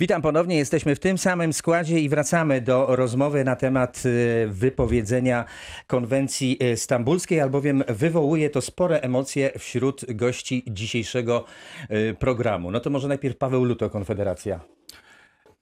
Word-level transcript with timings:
Witam 0.00 0.22
ponownie, 0.22 0.56
jesteśmy 0.56 0.94
w 0.94 0.98
tym 0.98 1.18
samym 1.18 1.52
składzie 1.52 2.00
i 2.00 2.08
wracamy 2.08 2.60
do 2.60 2.96
rozmowy 2.96 3.44
na 3.44 3.56
temat 3.56 4.02
y, 4.06 4.48
wypowiedzenia 4.48 5.44
konwencji 5.86 6.58
y, 6.62 6.76
stambulskiej, 6.76 7.40
albowiem 7.40 7.84
wywołuje 7.88 8.50
to 8.50 8.60
spore 8.60 9.00
emocje 9.00 9.52
wśród 9.58 10.04
gości 10.14 10.64
dzisiejszego 10.66 11.44
y, 11.90 12.14
programu. 12.18 12.70
No 12.70 12.80
to 12.80 12.90
może 12.90 13.08
najpierw 13.08 13.36
Paweł 13.36 13.64
Luto, 13.64 13.90
Konfederacja. 13.90 14.60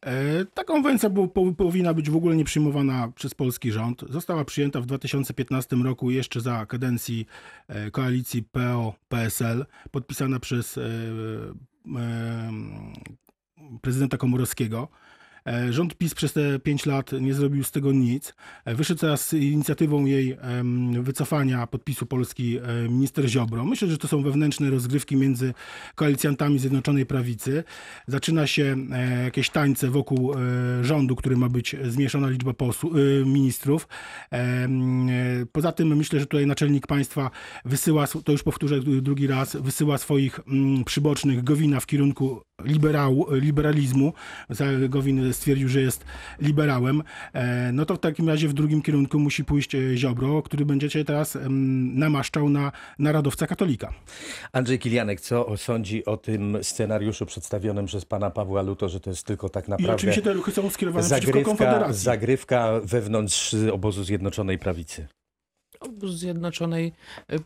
E, 0.07 0.45
Ta 0.55 0.65
konwencja 0.65 1.11
powinna 1.57 1.95
być 1.95 2.11
w 2.11 2.17
ogóle 2.17 2.37
nie 2.37 2.45
przyjmowana 2.45 3.13
przez 3.15 3.35
polski 3.35 3.73
rząd. 3.73 4.05
Została 4.11 4.45
przyjęta 4.45 4.81
w 4.81 4.87
2015 4.87 5.77
roku 5.77 6.11
jeszcze 6.11 6.41
za 6.41 6.67
kadencji 6.67 7.27
e, 7.69 7.91
koalicji 7.91 8.43
PO-PSL, 8.43 9.67
podpisana 9.91 10.41
przez 10.41 10.79
e, 10.79 10.83
prezydenta 13.83 14.17
Komorowskiego. 14.17 14.89
E, 15.49 15.73
Rząd 15.73 15.95
PiS 15.95 16.15
przez 16.15 16.33
te 16.33 16.59
5 16.59 16.87
lat 16.87 17.13
nie 17.21 17.35
zrobił 17.35 17.65
z 17.65 17.71
tego 17.71 17.93
nic. 17.93 18.35
E, 18.65 18.75
Wyszedł 18.75 19.01
teraz 19.01 19.29
z 19.29 19.33
inicjatywą 19.33 20.05
jej 20.05 20.37
wycofania 21.01 21.67
podpisu 21.67 22.07
Polski 22.07 22.59
e, 22.59 22.89
minister 22.89 23.29
Ziobro. 23.29 23.65
Myślę, 23.65 23.89
że 23.89 23.99
to 23.99 24.09
są 24.09 24.23
wewnętrzne 24.23 24.71
rozgrywki 24.71 25.17
między 25.17 25.55
koalicjantami 25.95 26.59
Zjednoczonej 26.59 27.07
Prawicy. 27.07 27.65
Zaczyna 28.07 28.47
się 28.47 28.77
jakieś 29.25 29.51
tańce 29.51 29.91
wokół 29.91 30.35
rządu, 30.83 31.17
który 31.17 31.37
ma 31.37 31.49
być 31.49 31.77
zmniejszona 31.89 32.29
liczba 32.29 32.53
posłu, 32.53 32.91
e, 32.91 33.25
ministrów. 33.25 33.89
Poza 35.53 35.73
tym 35.73 35.97
myślę, 35.97 36.21
że 36.21 36.27
tutaj 36.27 36.47
naczelnik 36.47 36.87
państwa 36.87 37.31
wysyła, 37.65 38.07
to 38.25 38.33
już 38.33 38.43
powtórzę 38.43 38.81
drugi 38.81 39.27
raz, 39.27 39.57
wysyła 39.57 39.99
swoich 39.99 40.41
mm, 40.49 40.85
przybocznych 40.85 41.45
Gowina 41.45 41.81
w 41.81 41.87
kierunku 41.87 42.43
liberału, 42.65 43.27
liberalizmu. 43.35 44.13
Za- 44.51 44.65
Gowin 44.89 45.33
stwierdził, 45.33 45.69
że 45.69 45.81
jest 45.81 46.05
liberałem. 46.41 47.03
E, 47.33 47.73
No 47.73 47.85
to 47.85 47.95
w 47.95 47.99
takim 47.99 48.29
razie 48.29 48.49
w 48.49 48.53
drugim 48.53 48.83
kierunku 48.83 49.19
musi 49.19 49.45
pójść 49.45 49.75
e, 49.75 49.97
Ziobro, 49.97 50.43
który 50.43 50.67
będziecie 50.67 51.05
teraz 51.05 51.39
namaszczał 51.95 52.49
na 52.49 52.73
narodowca 52.99 53.47
katolika. 53.47 53.93
Andrzej 54.53 54.79
Kilianek, 54.79 55.21
co 55.21 55.57
sądzi 55.57 56.05
o 56.05 56.17
tym 56.17 56.59
scenariuszu 56.63 57.27
przedstawionym 57.27 57.87
przez 57.87 58.05
pana 58.05 58.31
Pawła 58.31 58.63
Luto, 58.63 58.89
że 58.89 59.01
to 59.01 59.11
jest 59.11 59.27
tylko 59.27 59.49
tak 59.49 59.69
I 59.69 59.71
naprawdę 59.71 59.95
oczywiście 59.95 60.23
te 60.23 60.33
ruchy 60.33 60.53
są 60.53 60.71
skierowane 60.71 61.07
przeciwko 61.07 61.27
zagrywka, 61.33 61.49
Konfederacji. 61.51 62.03
zagrywka 62.05 62.73
wewnątrz 62.85 63.55
obozu 63.73 64.05
Zjednoczonej 64.05 64.59
Prawicy? 64.59 65.07
Obóz 65.81 66.11
Zjednoczonej 66.19 66.93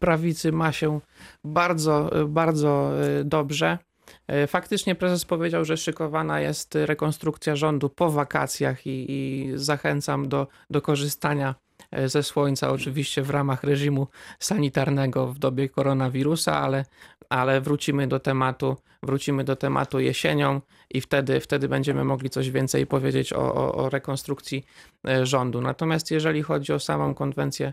Prawicy 0.00 0.52
ma 0.52 0.72
się 0.72 1.00
bardzo, 1.44 2.10
bardzo 2.28 2.92
e, 3.20 3.24
dobrze. 3.24 3.78
E, 4.26 4.46
Faktycznie 4.46 4.94
prezes 4.94 5.24
powiedział, 5.24 5.64
że 5.64 5.76
szykowana 5.76 6.40
jest 6.40 6.74
rekonstrukcja 6.74 7.56
rządu 7.56 7.88
po 7.88 8.10
wakacjach 8.10 8.86
i, 8.86 9.06
i 9.08 9.50
zachęcam 9.54 10.28
do, 10.28 10.46
do 10.70 10.82
korzystania 10.82 11.54
e, 11.90 12.08
ze 12.08 12.22
słońca, 12.22 12.70
oczywiście 12.70 13.22
w 13.22 13.30
ramach 13.30 13.64
reżimu 13.64 14.06
sanitarnego 14.38 15.26
w 15.26 15.38
dobie 15.38 15.68
koronawirusa, 15.68 16.60
ale, 16.60 16.84
ale 17.28 17.60
wrócimy 17.60 18.06
do 18.06 18.20
tematu, 18.20 18.76
wrócimy 19.02 19.44
do 19.44 19.56
tematu 19.56 20.00
jesienią 20.00 20.60
i 20.90 21.00
wtedy, 21.00 21.40
wtedy 21.40 21.68
będziemy 21.68 22.04
mogli 22.04 22.30
coś 22.30 22.50
więcej 22.50 22.86
powiedzieć 22.86 23.32
o, 23.32 23.54
o, 23.54 23.74
o 23.74 23.90
rekonstrukcji 23.90 24.64
e, 25.08 25.26
rządu. 25.26 25.60
Natomiast 25.60 26.10
jeżeli 26.10 26.42
chodzi 26.42 26.72
o 26.72 26.78
samą 26.78 27.14
konwencję 27.14 27.72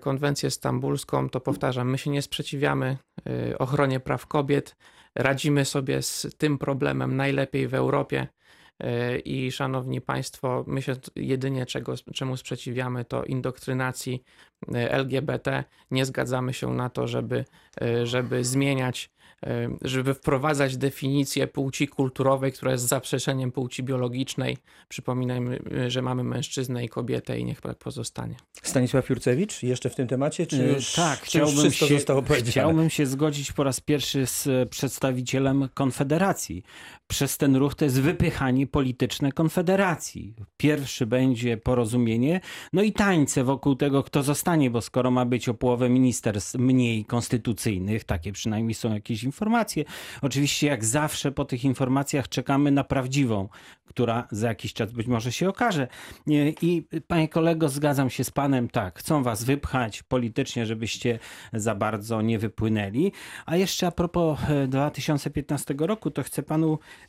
konwencję 0.00 0.50
stambulską, 0.50 1.28
to 1.28 1.40
powtarzam, 1.40 1.90
my 1.90 1.98
się 1.98 2.10
nie 2.10 2.22
sprzeciwiamy 2.22 2.96
ochronie 3.58 4.00
praw 4.00 4.26
kobiet, 4.26 4.76
radzimy 5.14 5.64
sobie 5.64 6.02
z 6.02 6.26
tym 6.38 6.58
problemem 6.58 7.16
najlepiej 7.16 7.68
w 7.68 7.74
Europie. 7.74 8.26
E, 8.80 9.18
I 9.18 9.52
szanowni 9.52 10.00
Państwo, 10.00 10.64
my 10.66 10.82
się 10.82 10.92
jedynie 11.16 11.66
czego, 11.66 11.94
czemu 12.14 12.36
sprzeciwiamy, 12.36 13.04
to 13.04 13.24
indoktrynacji 13.24 14.22
e, 14.74 14.90
LGBT. 14.90 15.64
Nie 15.90 16.04
zgadzamy 16.04 16.52
się 16.52 16.74
na 16.74 16.90
to, 16.90 17.08
żeby, 17.08 17.44
e, 17.82 18.06
żeby 18.06 18.44
zmieniać, 18.44 19.10
żeby 19.82 20.14
wprowadzać 20.14 20.76
definicję 20.76 21.46
płci 21.46 21.88
kulturowej, 21.88 22.52
która 22.52 22.72
jest 22.72 22.88
zaprzeczeniem 22.88 23.52
płci 23.52 23.82
biologicznej. 23.82 24.58
Przypominajmy, 24.88 25.58
e, 25.76 25.90
że 25.90 26.02
mamy 26.02 26.24
mężczyznę 26.24 26.84
i 26.84 26.88
kobietę 26.88 27.38
i 27.38 27.44
niech 27.44 27.60
tak 27.60 27.78
pozostanie. 27.78 28.34
Stanisław 28.62 29.10
Jurcewicz 29.10 29.62
jeszcze 29.62 29.90
w 29.90 29.94
tym 29.94 30.06
temacie, 30.06 30.46
czy 30.46 30.62
E, 30.64 30.72
już, 30.72 30.92
tak, 30.92 31.20
czy 31.20 31.38
już 31.38 31.48
chciałbym 31.48 31.70
wszystko 31.70 32.34
się, 32.34 32.44
chciałbym 32.44 32.90
się 32.90 33.06
zgodzić 33.06 33.52
po 33.52 33.64
raz 33.64 33.80
pierwszy 33.80 34.26
z 34.26 34.46
e, 34.46 34.66
przedstawicielem 34.66 35.68
Konfederacji. 35.74 36.62
Przez 37.12 37.38
ten 37.38 37.56
ruch 37.56 37.74
to 37.74 37.84
jest 37.84 38.00
wypychanie 38.00 38.66
polityczne 38.66 39.32
Konfederacji. 39.32 40.34
Pierwszy 40.56 41.06
będzie 41.06 41.56
porozumienie, 41.56 42.40
no 42.72 42.82
i 42.82 42.92
tańce 42.92 43.44
wokół 43.44 43.76
tego, 43.76 44.02
kto 44.02 44.22
zostanie, 44.22 44.70
bo 44.70 44.80
skoro 44.80 45.10
ma 45.10 45.24
być 45.24 45.48
o 45.48 45.54
połowę 45.54 45.88
ministerstw 45.88 46.54
mniej 46.54 47.04
konstytucyjnych, 47.04 48.04
takie 48.04 48.32
przynajmniej 48.32 48.74
są 48.74 48.94
jakieś 48.94 49.24
informacje. 49.24 49.84
Oczywiście 50.22 50.66
jak 50.66 50.84
zawsze 50.84 51.32
po 51.32 51.44
tych 51.44 51.64
informacjach 51.64 52.28
czekamy 52.28 52.70
na 52.70 52.84
prawdziwą, 52.84 53.48
która 53.84 54.28
za 54.30 54.48
jakiś 54.48 54.72
czas 54.72 54.92
być 54.92 55.06
może 55.06 55.32
się 55.32 55.48
okaże. 55.48 55.88
I 56.62 56.86
panie 57.06 57.28
kolego, 57.28 57.68
zgadzam 57.68 58.10
się 58.10 58.24
z 58.24 58.30
panem, 58.30 58.68
tak, 58.68 58.98
chcą 58.98 59.22
was 59.22 59.44
wypchać 59.44 60.02
politycznie, 60.02 60.66
żebyście 60.66 61.18
za 61.52 61.74
bardzo 61.74 62.22
nie 62.22 62.38
wypłynęli. 62.38 63.12
A 63.46 63.56
jeszcze 63.56 63.86
a 63.86 63.90
propos 63.90 64.38
e, 64.48 64.68
2015 64.68 65.74
roku, 65.78 66.10
to 66.10 66.22
chcę 66.22 66.42
panu 66.42 66.72
e, 66.74 67.01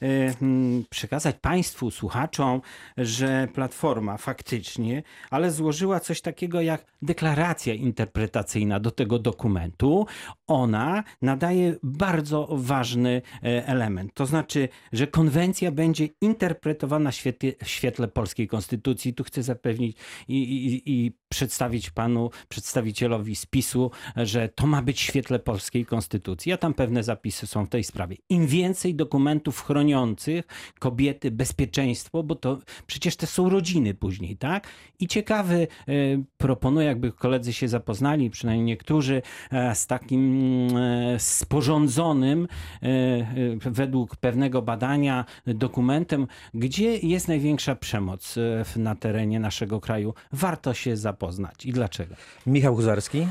przekazać 0.89 1.35
państwu, 1.41 1.91
słuchaczom, 1.91 2.61
że 2.97 3.47
Platforma 3.53 4.17
faktycznie, 4.17 5.03
ale 5.29 5.51
złożyła 5.51 5.99
coś 5.99 6.21
takiego 6.21 6.61
jak 6.61 6.85
deklaracja 7.01 7.73
interpretacyjna 7.73 8.79
do 8.79 8.91
tego 8.91 9.19
dokumentu. 9.19 10.07
Ona 10.47 11.03
nadaje 11.21 11.75
bardzo 11.83 12.47
ważny 12.51 13.21
e, 13.43 13.67
element. 13.67 14.13
To 14.13 14.25
znaczy, 14.25 14.69
że 14.93 15.07
konwencja 15.07 15.71
będzie 15.71 16.07
interpretowana 16.21 17.11
w 17.11 17.15
świetle, 17.15 17.51
w 17.63 17.67
świetle 17.69 18.07
polskiej 18.07 18.47
konstytucji. 18.47 19.13
Tu 19.13 19.23
chcę 19.23 19.43
zapewnić 19.43 19.97
i, 20.27 20.37
i, 20.37 20.91
i 20.91 21.11
przedstawić 21.29 21.89
panu 21.89 22.29
przedstawicielowi 22.49 23.35
spisu, 23.35 23.91
że 24.15 24.49
to 24.49 24.67
ma 24.67 24.81
być 24.81 24.97
w 24.97 25.03
świetle 25.03 25.39
polskiej 25.39 25.85
konstytucji. 25.85 26.51
A 26.53 26.57
tam 26.57 26.73
pewne 26.73 27.03
zapisy 27.03 27.47
są 27.47 27.65
w 27.65 27.69
tej 27.69 27.83
sprawie. 27.83 28.17
Im 28.29 28.47
więcej 28.47 28.95
dokumentów 28.95 29.61
chroniących 29.83 30.45
kobiety, 30.79 31.31
bezpieczeństwo, 31.31 32.23
bo 32.23 32.35
to 32.35 32.57
przecież 32.87 33.15
te 33.15 33.27
są 33.27 33.49
rodziny 33.49 33.93
później, 33.93 34.37
tak? 34.37 34.67
I 34.99 35.07
ciekawy 35.07 35.67
e, 35.87 35.93
proponuję, 36.37 36.87
jakby 36.87 37.11
koledzy 37.11 37.53
się 37.53 37.67
zapoznali, 37.67 38.29
przynajmniej 38.29 38.65
niektórzy, 38.65 39.21
e, 39.51 39.75
z 39.75 39.87
takim 39.87 40.67
e, 40.77 41.19
sporządzonym 41.19 42.47
według 43.65 44.15
pewnego 44.15 44.61
badania 44.61 45.25
dokumentem, 45.47 46.27
gdzie 46.53 46.97
jest 46.97 47.27
największa 47.27 47.75
przemoc 47.75 48.35
na 48.75 48.95
terenie 48.95 49.39
naszego 49.39 49.79
kraju. 49.79 50.13
Warto 50.31 50.73
się 50.73 50.97
zapoznać. 50.97 51.65
I 51.65 51.71
dlaczego? 51.71 52.15
Michał 52.45 52.75
Huzarski? 52.75 53.27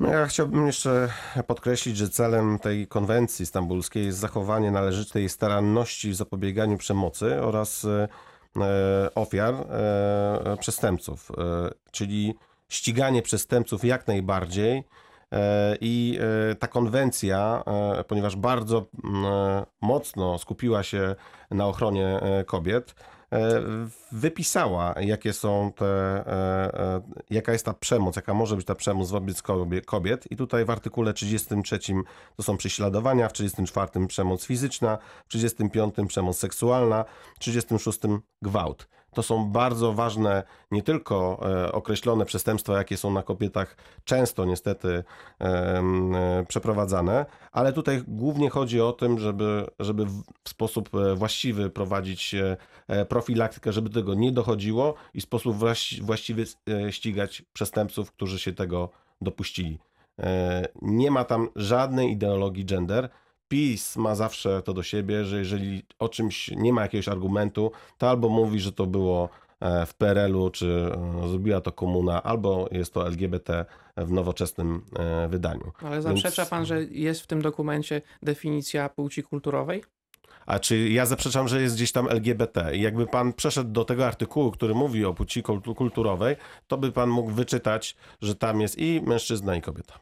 No 0.00 0.08
ja 0.08 0.26
chciałbym 0.26 0.66
jeszcze 0.66 1.08
podkreślić, 1.46 1.96
że 1.96 2.08
celem 2.08 2.58
tej 2.58 2.86
konwencji 2.86 3.46
stambulskiej 3.46 4.06
jest 4.06 4.18
zachowanie 4.18 4.70
należytej 4.70 5.28
staranności 5.28 6.10
w 6.10 6.14
zapobieganiu 6.14 6.78
przemocy 6.78 7.42
oraz 7.42 7.84
e, 7.84 8.08
e, 8.56 9.14
ofiar 9.14 9.54
e, 9.54 10.56
przestępców, 10.60 11.32
czyli 11.90 12.34
ściganie 12.68 13.22
przestępców 13.22 13.84
jak 13.84 14.06
najbardziej. 14.06 14.84
I 15.80 16.18
ta 16.58 16.68
konwencja, 16.68 17.62
ponieważ 18.08 18.36
bardzo 18.36 18.86
mocno 19.80 20.38
skupiła 20.38 20.82
się 20.82 21.14
na 21.50 21.66
ochronie 21.66 22.20
kobiet, 22.46 22.94
wypisała, 24.12 24.94
jakie 25.00 25.32
są 25.32 25.72
te, 25.76 25.86
e, 25.86 26.80
e, 26.80 27.00
jaka 27.30 27.52
jest 27.52 27.64
ta 27.64 27.74
przemoc, 27.74 28.16
jaka 28.16 28.34
może 28.34 28.56
być 28.56 28.66
ta 28.66 28.74
przemoc 28.74 29.10
wobec 29.10 29.42
kobie- 29.42 29.84
kobiet. 29.84 30.32
I 30.32 30.36
tutaj 30.36 30.64
w 30.64 30.70
artykule 30.70 31.12
33 31.12 31.78
to 32.36 32.42
są 32.42 32.56
prześladowania, 32.56 33.28
w 33.28 33.32
34 33.32 34.06
przemoc 34.06 34.44
fizyczna, 34.44 34.98
w 35.24 35.28
35 35.28 35.94
przemoc 36.08 36.38
seksualna, 36.38 37.04
w 37.36 37.38
36 37.38 38.00
gwałt. 38.42 38.88
To 39.14 39.22
są 39.22 39.50
bardzo 39.50 39.92
ważne, 39.92 40.42
nie 40.70 40.82
tylko 40.82 41.40
e, 41.42 41.72
określone 41.72 42.24
przestępstwa, 42.24 42.78
jakie 42.78 42.96
są 42.96 43.10
na 43.10 43.22
kobietach 43.22 43.76
często 44.04 44.44
niestety 44.44 45.04
e, 45.40 46.44
przeprowadzane, 46.48 47.26
ale 47.52 47.72
tutaj 47.72 48.02
głównie 48.08 48.50
chodzi 48.50 48.80
o 48.80 48.92
tym, 48.92 49.18
żeby, 49.18 49.66
żeby 49.78 50.06
w 50.44 50.48
sposób 50.48 50.94
e, 50.94 51.14
właściwy 51.14 51.70
prowadzić 51.70 52.34
profilaktykę, 53.08 53.72
żeby 53.72 53.90
tego 53.90 54.14
nie 54.14 54.32
dochodziło 54.32 54.94
i 55.14 55.20
w 55.20 55.24
sposób 55.24 55.56
właś- 55.56 56.02
właściwy 56.02 56.44
ścigać 56.90 57.42
przestępców, 57.52 58.12
którzy 58.12 58.38
się 58.38 58.52
tego 58.52 58.88
dopuścili. 59.20 59.78
Nie 60.82 61.10
ma 61.10 61.24
tam 61.24 61.48
żadnej 61.56 62.10
ideologii 62.10 62.64
gender. 62.64 63.08
PiS 63.48 63.96
ma 63.96 64.14
zawsze 64.14 64.62
to 64.62 64.72
do 64.74 64.82
siebie, 64.82 65.24
że 65.24 65.38
jeżeli 65.38 65.82
o 65.98 66.08
czymś 66.08 66.50
nie 66.50 66.72
ma 66.72 66.82
jakiegoś 66.82 67.08
argumentu, 67.08 67.72
to 67.98 68.10
albo 68.10 68.28
mówi, 68.28 68.60
że 68.60 68.72
to 68.72 68.86
było 68.86 69.28
e, 69.60 69.86
w 69.86 69.94
PRL-u, 69.94 70.50
czy 70.50 70.90
e, 71.24 71.28
zrobiła 71.28 71.60
to 71.60 71.72
komuna, 71.72 72.22
albo 72.22 72.68
jest 72.72 72.94
to 72.94 73.06
LGBT 73.06 73.64
w 73.96 74.12
nowoczesnym 74.12 74.84
e, 74.98 75.28
wydaniu. 75.28 75.72
Ale 75.82 76.02
zaprzecza 76.02 76.42
Więc- 76.42 76.50
pan, 76.50 76.66
że 76.66 76.84
jest 76.84 77.20
w 77.20 77.26
tym 77.26 77.42
dokumencie 77.42 78.02
definicja 78.22 78.88
płci 78.88 79.22
kulturowej? 79.22 79.82
A 80.46 80.58
czy 80.58 80.88
ja 80.88 81.06
zaprzeczam, 81.06 81.48
że 81.48 81.62
jest 81.62 81.74
gdzieś 81.74 81.92
tam 81.92 82.08
LGBT? 82.08 82.76
I 82.76 82.80
jakby 82.80 83.06
pan 83.06 83.32
przeszedł 83.32 83.70
do 83.70 83.84
tego 83.84 84.06
artykułu, 84.06 84.50
który 84.50 84.74
mówi 84.74 85.04
o 85.04 85.14
płci 85.14 85.42
kultu- 85.42 85.74
kulturowej, 85.74 86.36
to 86.66 86.78
by 86.78 86.92
pan 86.92 87.10
mógł 87.10 87.30
wyczytać, 87.30 87.96
że 88.22 88.34
tam 88.34 88.60
jest 88.60 88.78
i 88.78 89.02
mężczyzna, 89.06 89.56
i 89.56 89.62
kobieta. 89.62 89.98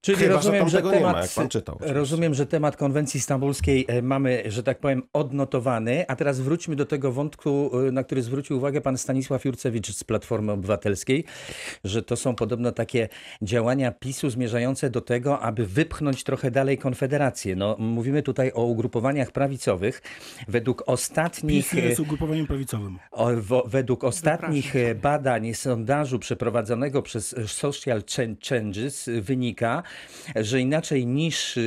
Czyli 0.00 0.18
Chyba, 0.18 0.30
że 0.30 0.36
rozumiem, 0.36 0.60
tam 0.60 0.68
że, 0.68 0.76
tego 0.76 0.90
nie 0.90 1.00
ma, 1.00 1.06
temat, 1.08 1.22
jak 1.22 1.32
pan 1.34 1.48
czytał 1.48 1.74
oczywiście. 1.74 1.98
rozumiem, 1.98 2.34
że 2.34 2.46
temat 2.46 2.76
konwencji 2.76 3.20
stambulskiej 3.20 3.84
e, 3.88 4.02
mamy, 4.02 4.42
że 4.46 4.62
tak 4.62 4.78
powiem, 4.78 5.02
odnotowany. 5.12 6.04
A 6.08 6.16
teraz 6.16 6.40
wróćmy 6.40 6.76
do 6.76 6.86
tego 6.86 7.12
wątku, 7.12 7.70
e, 7.88 7.92
na 7.92 8.04
który 8.04 8.22
zwrócił 8.22 8.56
uwagę 8.56 8.80
pan 8.80 8.98
Stanisław 8.98 9.44
Jurcewicz 9.44 9.92
z 9.92 10.04
Platformy 10.04 10.52
Obywatelskiej, 10.52 11.24
że 11.84 12.02
to 12.02 12.16
są 12.16 12.34
podobno 12.34 12.72
takie 12.72 13.08
działania 13.42 13.92
PiSu 13.92 14.30
zmierzające 14.30 14.90
do 14.90 15.00
tego, 15.00 15.40
aby 15.40 15.66
wypchnąć 15.66 16.24
trochę 16.24 16.50
dalej 16.50 16.78
Konfederację. 16.78 17.56
No, 17.56 17.76
mówimy 17.78 18.22
tutaj 18.22 18.52
o 18.54 18.64
ugrupowaniach 18.64 19.32
prawicowych. 19.32 20.02
Według 20.48 20.82
ostatnich... 20.86 21.70
PiS 21.70 21.72
jest 21.72 22.00
ugrupowaniem 22.00 22.46
prawicowym. 22.46 22.98
O, 23.10 23.30
wo, 23.36 23.64
według 23.66 24.04
ostatnich 24.04 24.66
Zapraszam. 24.66 24.90
e, 24.90 24.94
badań 24.94 25.54
sondażu 25.54 26.18
przeprowadzonego 26.18 27.02
przez 27.02 27.34
Social 27.46 28.02
Changes 28.48 29.10
wynika, 29.20 29.82
że 30.36 30.60
inaczej 30.60 31.06
niż 31.06 31.58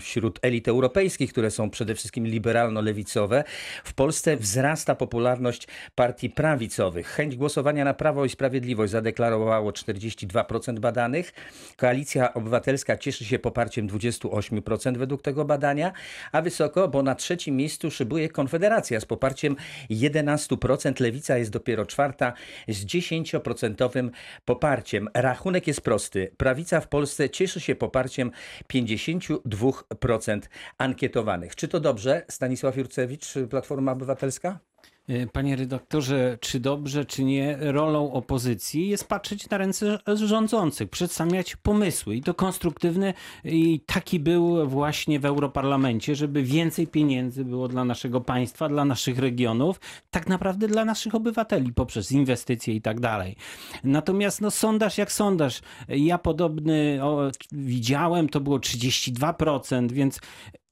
wśród 0.00 0.38
elit 0.42 0.68
europejskich, 0.68 1.32
które 1.32 1.50
są 1.50 1.70
przede 1.70 1.94
wszystkim 1.94 2.26
liberalno-lewicowe, 2.26 3.44
w 3.84 3.94
Polsce 3.94 4.36
wzrasta 4.36 4.94
popularność 4.94 5.68
partii 5.94 6.30
prawicowych. 6.30 7.06
Chęć 7.06 7.36
głosowania 7.36 7.84
na 7.84 7.94
Prawo 7.94 8.24
i 8.24 8.28
Sprawiedliwość 8.28 8.92
zadeklarowało 8.92 9.70
42% 9.70 10.78
badanych. 10.78 11.32
Koalicja 11.76 12.34
Obywatelska 12.34 12.96
cieszy 12.96 13.24
się 13.24 13.38
poparciem 13.38 13.88
28% 13.88 14.96
według 14.96 15.22
tego 15.22 15.44
badania, 15.44 15.92
a 16.32 16.42
wysoko, 16.42 16.88
bo 16.88 17.02
na 17.02 17.14
trzecim 17.14 17.56
miejscu 17.56 17.90
szybuje 17.90 18.28
Konfederacja 18.28 19.00
z 19.00 19.04
poparciem 19.04 19.56
11%. 19.90 21.00
Lewica 21.00 21.38
jest 21.38 21.50
dopiero 21.50 21.86
czwarta 21.86 22.32
z 22.68 22.84
10% 22.84 24.10
poparciem. 24.44 25.08
Rachunek 25.14 25.66
jest 25.66 25.80
prosty. 25.80 26.30
Prawica 26.36 26.80
w 26.80 26.88
Polsce 26.88 27.07
cieszy 27.32 27.60
się 27.60 27.74
poparciem 27.74 28.30
52% 28.72 30.40
ankietowanych. 30.78 31.56
Czy 31.56 31.68
to 31.68 31.80
dobrze, 31.80 32.24
Stanisław 32.28 32.76
Jurcewicz, 32.76 33.34
Platforma 33.50 33.92
Obywatelska? 33.92 34.67
E, 35.08 35.26
Panie 35.26 35.56
redaktorze, 35.56 36.38
czy 36.40 36.60
dobrze, 36.60 37.04
czy 37.04 37.24
nie, 37.24 37.58
rolą 37.60 38.12
opozycji 38.12 38.88
jest 38.88 39.08
patrzeć 39.08 39.50
na 39.50 39.58
ręce 39.58 39.98
rządzących, 40.14 40.90
przedstawiać 40.90 41.56
pomysły 41.56 42.16
i 42.16 42.22
to 42.22 42.34
konstruktywne 42.34 43.14
i 43.44 43.80
taki 43.86 44.20
był 44.20 44.68
właśnie 44.68 45.20
w 45.20 45.24
Europarlamencie, 45.24 46.16
żeby 46.16 46.42
więcej 46.42 46.86
pieniędzy 46.86 47.44
było 47.44 47.68
dla 47.68 47.84
naszego 47.84 48.20
państwa, 48.20 48.68
dla 48.68 48.84
naszych 48.84 49.18
regionów, 49.18 49.80
tak 50.10 50.28
naprawdę 50.28 50.68
dla 50.68 50.84
naszych 50.84 51.14
obywateli 51.14 51.72
poprzez 51.72 52.12
inwestycje 52.12 52.74
i 52.74 52.80
tak 52.80 53.00
dalej. 53.00 53.36
Natomiast 53.84 54.40
no 54.40 54.50
sondaż 54.50 54.98
jak 54.98 55.12
sondaż, 55.12 55.60
ja 55.88 56.18
podobny 56.18 56.98
o, 57.02 57.30
widziałem, 57.52 58.28
to 58.28 58.40
było 58.40 58.58
32%, 58.58 59.92
więc 59.92 60.20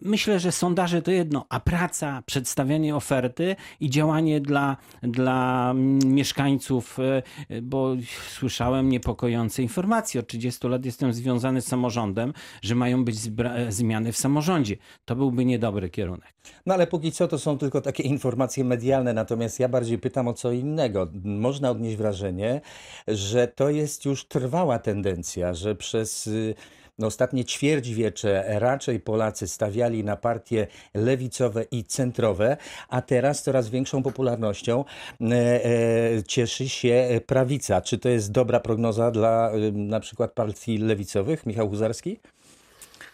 Myślę, 0.01 0.41
że 0.41 0.53
sondaże 0.53 1.03
to 1.03 1.11
jedno, 1.11 1.47
a 1.49 1.61
praca, 1.61 2.23
przedstawianie 2.27 2.97
oferty 2.97 3.57
i 3.81 3.91
działanie 3.91 4.41
dla, 4.41 4.77
dla 5.03 5.71
mm, 5.71 5.99
mieszkańców, 6.15 6.99
e, 6.99 7.23
e, 7.49 7.63
bo 7.63 7.97
słyszałem 8.29 8.89
niepokojące 8.89 9.63
informacje. 9.63 10.21
Od 10.21 10.27
30 10.27 10.69
lat 10.69 10.85
jestem 10.85 11.13
związany 11.13 11.63
z 11.63 11.67
samorządem, 11.67 12.33
że 12.63 12.75
mają 12.75 13.05
być 13.05 13.17
e, 13.45 13.73
zmiany 13.73 14.13
w 14.13 14.17
samorządzie. 14.17 14.77
To 15.05 15.17
byłby 15.17 15.45
niedobry 15.45 15.91
kierunek. 15.91 16.35
No 16.67 16.75
ale 16.75 16.87
póki 16.87 17.13
co 17.13 17.29
to 17.29 17.39
są 17.39 17.59
tylko 17.59 17.81
takie 17.81 18.03
informacje 18.03 18.65
medialne, 18.65 19.13
natomiast 19.13 19.61
ja 19.61 19.69
bardziej 19.69 19.99
pytam 19.99 20.29
o 20.29 20.35
co 20.35 20.53
innego. 20.53 21.11
Można 21.25 21.71
odnieść 21.71 21.97
wrażenie, 21.97 22.61
że 23.09 23.49
to 23.49 23.71
jest 23.71 24.05
już 24.05 24.29
trwała 24.29 24.79
tendencja, 24.79 25.55
że 25.55 25.75
przez 25.75 26.27
y, 26.27 26.55
ostatnie 27.03 27.45
ćwierćwiecze 27.45 28.45
raczej 28.59 29.01
Polacy 29.01 29.49
stawiali 29.49 30.05
na 30.05 30.17
partie 30.17 30.67
lewicowe 30.95 31.65
i 31.71 31.85
centrowe, 31.85 32.57
a 32.89 33.03
teraz 33.03 33.43
coraz 33.43 33.69
większą 33.69 34.03
popularnością 34.03 34.85
e, 35.21 35.65
e, 35.65 36.23
cieszy 36.23 36.69
się 36.69 37.21
prawica. 37.27 37.81
Czy 37.81 37.99
to 37.99 38.09
jest 38.09 38.33
dobra 38.33 38.61
prognoza 38.61 39.11
dla 39.11 39.55
y, 39.55 39.73
na 39.73 40.01
przykład 40.01 40.33
partii 40.33 40.79
lewicowych? 40.79 41.47
Michał 41.47 41.69
Huzarski? 41.69 42.19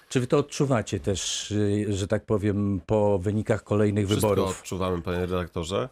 Czy 0.08 0.20
wy 0.20 0.26
to 0.26 0.38
odczuwacie 0.38 1.00
też, 1.00 1.52
że 1.88 2.08
tak 2.08 2.24
powiem, 2.24 2.80
po 2.86 3.18
wynikach 3.18 3.64
kolejnych 3.64 4.06
Wszystko 4.06 4.28
wyborów? 4.28 4.60
odczuwamy, 4.60 5.02
panie 5.02 5.18
redaktorze. 5.18 5.88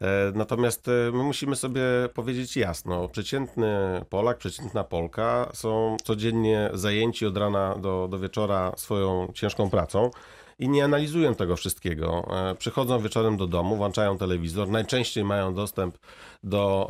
E, 0.00 0.32
Natomiast 0.34 0.88
e, 0.88 0.92
my 1.12 1.22
musimy 1.22 1.56
sobie 1.56 1.82
powiedzieć 2.14 2.56
jasno, 2.56 3.08
przeciętny 3.08 3.66
Polak, 4.08 4.38
przeciętna 4.38 4.84
Polka 4.84 5.50
są 5.52 5.96
codziennie 6.04 6.70
zajęci 6.72 7.26
od 7.26 7.36
rana 7.36 7.74
do, 7.76 8.08
do 8.10 8.18
wieczora 8.18 8.72
swoją 8.76 9.32
ciężką 9.34 9.70
pracą 9.70 10.10
i 10.58 10.68
nie 10.68 10.84
analizują 10.84 11.34
tego 11.34 11.56
wszystkiego. 11.56 12.28
E, 12.50 12.54
Przychodzą 12.54 13.00
wieczorem 13.00 13.36
do 13.36 13.46
domu, 13.46 13.76
włączają 13.76 14.18
telewizor, 14.18 14.68
najczęściej 14.68 15.24
mają 15.24 15.54
dostęp 15.54 15.98
do 16.42 16.88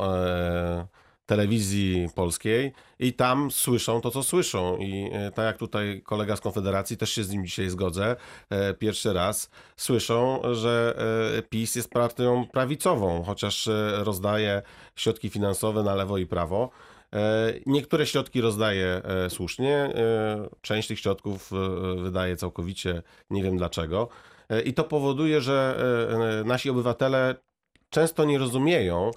telewizji 1.25 2.09
polskiej 2.15 2.73
i 2.99 3.13
tam 3.13 3.51
słyszą 3.51 4.01
to, 4.01 4.11
co 4.11 4.23
słyszą. 4.23 4.77
I 4.77 5.09
e, 5.13 5.31
tak 5.31 5.45
jak 5.45 5.57
tutaj 5.57 6.01
kolega 6.01 6.35
z 6.35 6.41
Konfederacji, 6.41 6.97
też 6.97 7.11
się 7.11 7.23
z 7.23 7.29
nim 7.29 7.45
dzisiaj 7.45 7.69
zgodzę, 7.69 8.15
e, 8.49 8.73
pierwszy 8.73 9.13
raz, 9.13 9.49
słyszą, 9.77 10.41
że 10.51 10.95
e, 11.37 11.41
PiS 11.41 11.75
jest 11.75 11.89
partią 11.89 12.45
prawicową, 12.53 13.23
chociaż 13.23 13.69
rozdaje 13.91 14.61
środki 14.95 15.29
finansowe 15.29 15.83
na 15.83 15.95
lewo 15.95 16.17
i 16.17 16.25
prawo. 16.25 16.69
Niektóre 17.65 18.05
środki 18.05 18.41
rozdaje 18.41 19.01
słusznie, 19.29 19.93
część 20.61 20.87
tych 20.87 20.99
środków 20.99 21.51
wydaje 21.97 22.35
całkowicie, 22.35 23.01
nie 23.29 23.43
wiem 23.43 23.57
dlaczego. 23.57 24.07
I 24.65 24.73
to 24.73 24.83
powoduje, 24.83 25.41
że 25.41 25.83
nasi 26.45 26.69
obywatele 26.69 27.35
często 27.89 28.25
nie 28.25 28.37
rozumieją, 28.37 29.11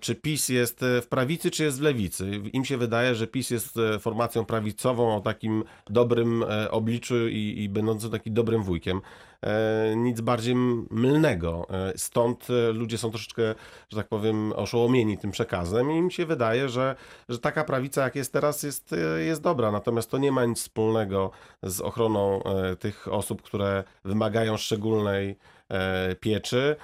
czy 0.00 0.14
PiS 0.14 0.48
jest 0.48 0.82
e, 0.82 1.02
w 1.02 1.08
prawicy, 1.08 1.50
czy 1.50 1.64
jest 1.64 1.78
w 1.78 1.82
lewicy. 1.82 2.30
Im 2.52 2.64
się 2.64 2.76
wydaje, 2.76 3.14
że 3.14 3.26
PiS 3.26 3.50
jest 3.50 3.76
e, 3.76 3.98
formacją 3.98 4.44
prawicową 4.44 5.16
o 5.16 5.20
takim 5.20 5.64
dobrym 5.86 6.42
e, 6.42 6.70
obliczu 6.70 7.28
i, 7.28 7.54
i 7.58 7.68
będącym 7.68 8.10
takim 8.10 8.34
dobrym 8.34 8.62
wujkiem. 8.62 9.00
E, 9.42 9.96
Nic 9.96 10.20
bardziej 10.20 10.54
mylnego. 10.90 11.66
E, 11.70 11.92
Stąd 11.96 12.46
e, 12.50 12.72
ludzie 12.72 12.98
są 12.98 13.10
troszeczkę, 13.10 13.54
że 13.88 13.96
tak 13.96 14.08
powiem, 14.08 14.52
oszołomieni 14.52 15.18
tym 15.18 15.30
przekazem 15.30 15.92
i 15.92 15.96
im 15.96 16.10
się 16.10 16.26
wydaje, 16.26 16.68
że, 16.68 16.96
że 17.28 17.38
taka 17.38 17.64
prawica, 17.64 18.02
jak 18.02 18.16
jest 18.16 18.32
teraz, 18.32 18.62
jest, 18.62 18.92
e, 18.92 19.22
jest 19.22 19.42
dobra. 19.42 19.70
Natomiast 19.70 20.10
to 20.10 20.18
nie 20.18 20.32
ma 20.32 20.44
nic 20.44 20.58
wspólnego 20.58 21.30
z 21.62 21.80
ochroną 21.80 22.42
e, 22.42 22.76
tych 22.76 23.08
osób, 23.08 23.42
które 23.42 23.84
wymagają 24.04 24.56
szczególnej 24.56 25.36
e, 25.68 26.14
pieczy. 26.14 26.76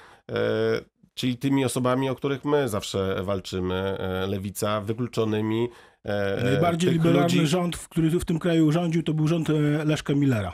Czyli 1.14 1.36
tymi 1.36 1.64
osobami, 1.64 2.08
o 2.10 2.14
których 2.14 2.44
my 2.44 2.68
zawsze 2.68 3.16
walczymy, 3.22 3.74
e, 3.74 4.26
lewica, 4.26 4.80
wykluczonymi. 4.80 5.68
e, 6.04 6.44
Najbardziej 6.44 6.92
liberalny 6.92 7.20
ludzi- 7.22 7.46
rząd, 7.46 7.76
który 7.78 8.10
w 8.10 8.24
tym 8.24 8.38
kraju 8.38 8.72
rządził, 8.72 9.02
to 9.02 9.14
był 9.14 9.28
rząd 9.28 9.50
e, 9.50 9.52
Leszka 9.84 10.14
Millera. 10.14 10.52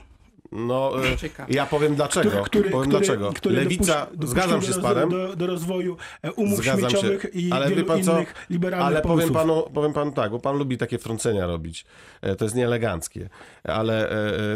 No, 0.52 0.92
e, 1.12 1.16
Ciekawe. 1.16 1.52
ja 1.52 1.66
powiem 1.66 1.94
dlaczego. 1.94 2.30
powiem 2.72 2.90
dlaczego. 2.90 3.32
Lewica, 3.44 4.06
dopuś- 4.14 4.26
zgadzam 4.28 4.62
się 4.62 4.72
z 4.72 4.78
panem. 4.80 5.10
Do, 5.10 5.36
do 5.36 5.46
rozwoju 5.46 5.96
e, 6.22 6.32
umów 6.32 6.58
Zgadzam 6.58 6.90
się. 6.90 6.96
śmieciowych 6.96 7.26
i 7.34 7.52
Ale 7.52 7.68
wie 7.68 7.74
wielu 7.74 7.86
pan 7.86 8.02
co? 8.02 8.12
innych 8.16 8.34
liberalnych 8.50 8.86
Ale 8.88 9.02
powiem 9.02 9.30
panu, 9.32 9.62
powiem 9.74 9.92
panu 9.92 10.12
tak, 10.12 10.30
bo 10.30 10.38
pan 10.38 10.56
lubi 10.58 10.78
takie 10.78 10.98
wtrącenia 10.98 11.46
robić. 11.46 11.84
E, 12.22 12.36
To 12.36 12.44
jest 12.44 12.54
nieeleganckie. 12.54 13.28
Ale 13.64 14.08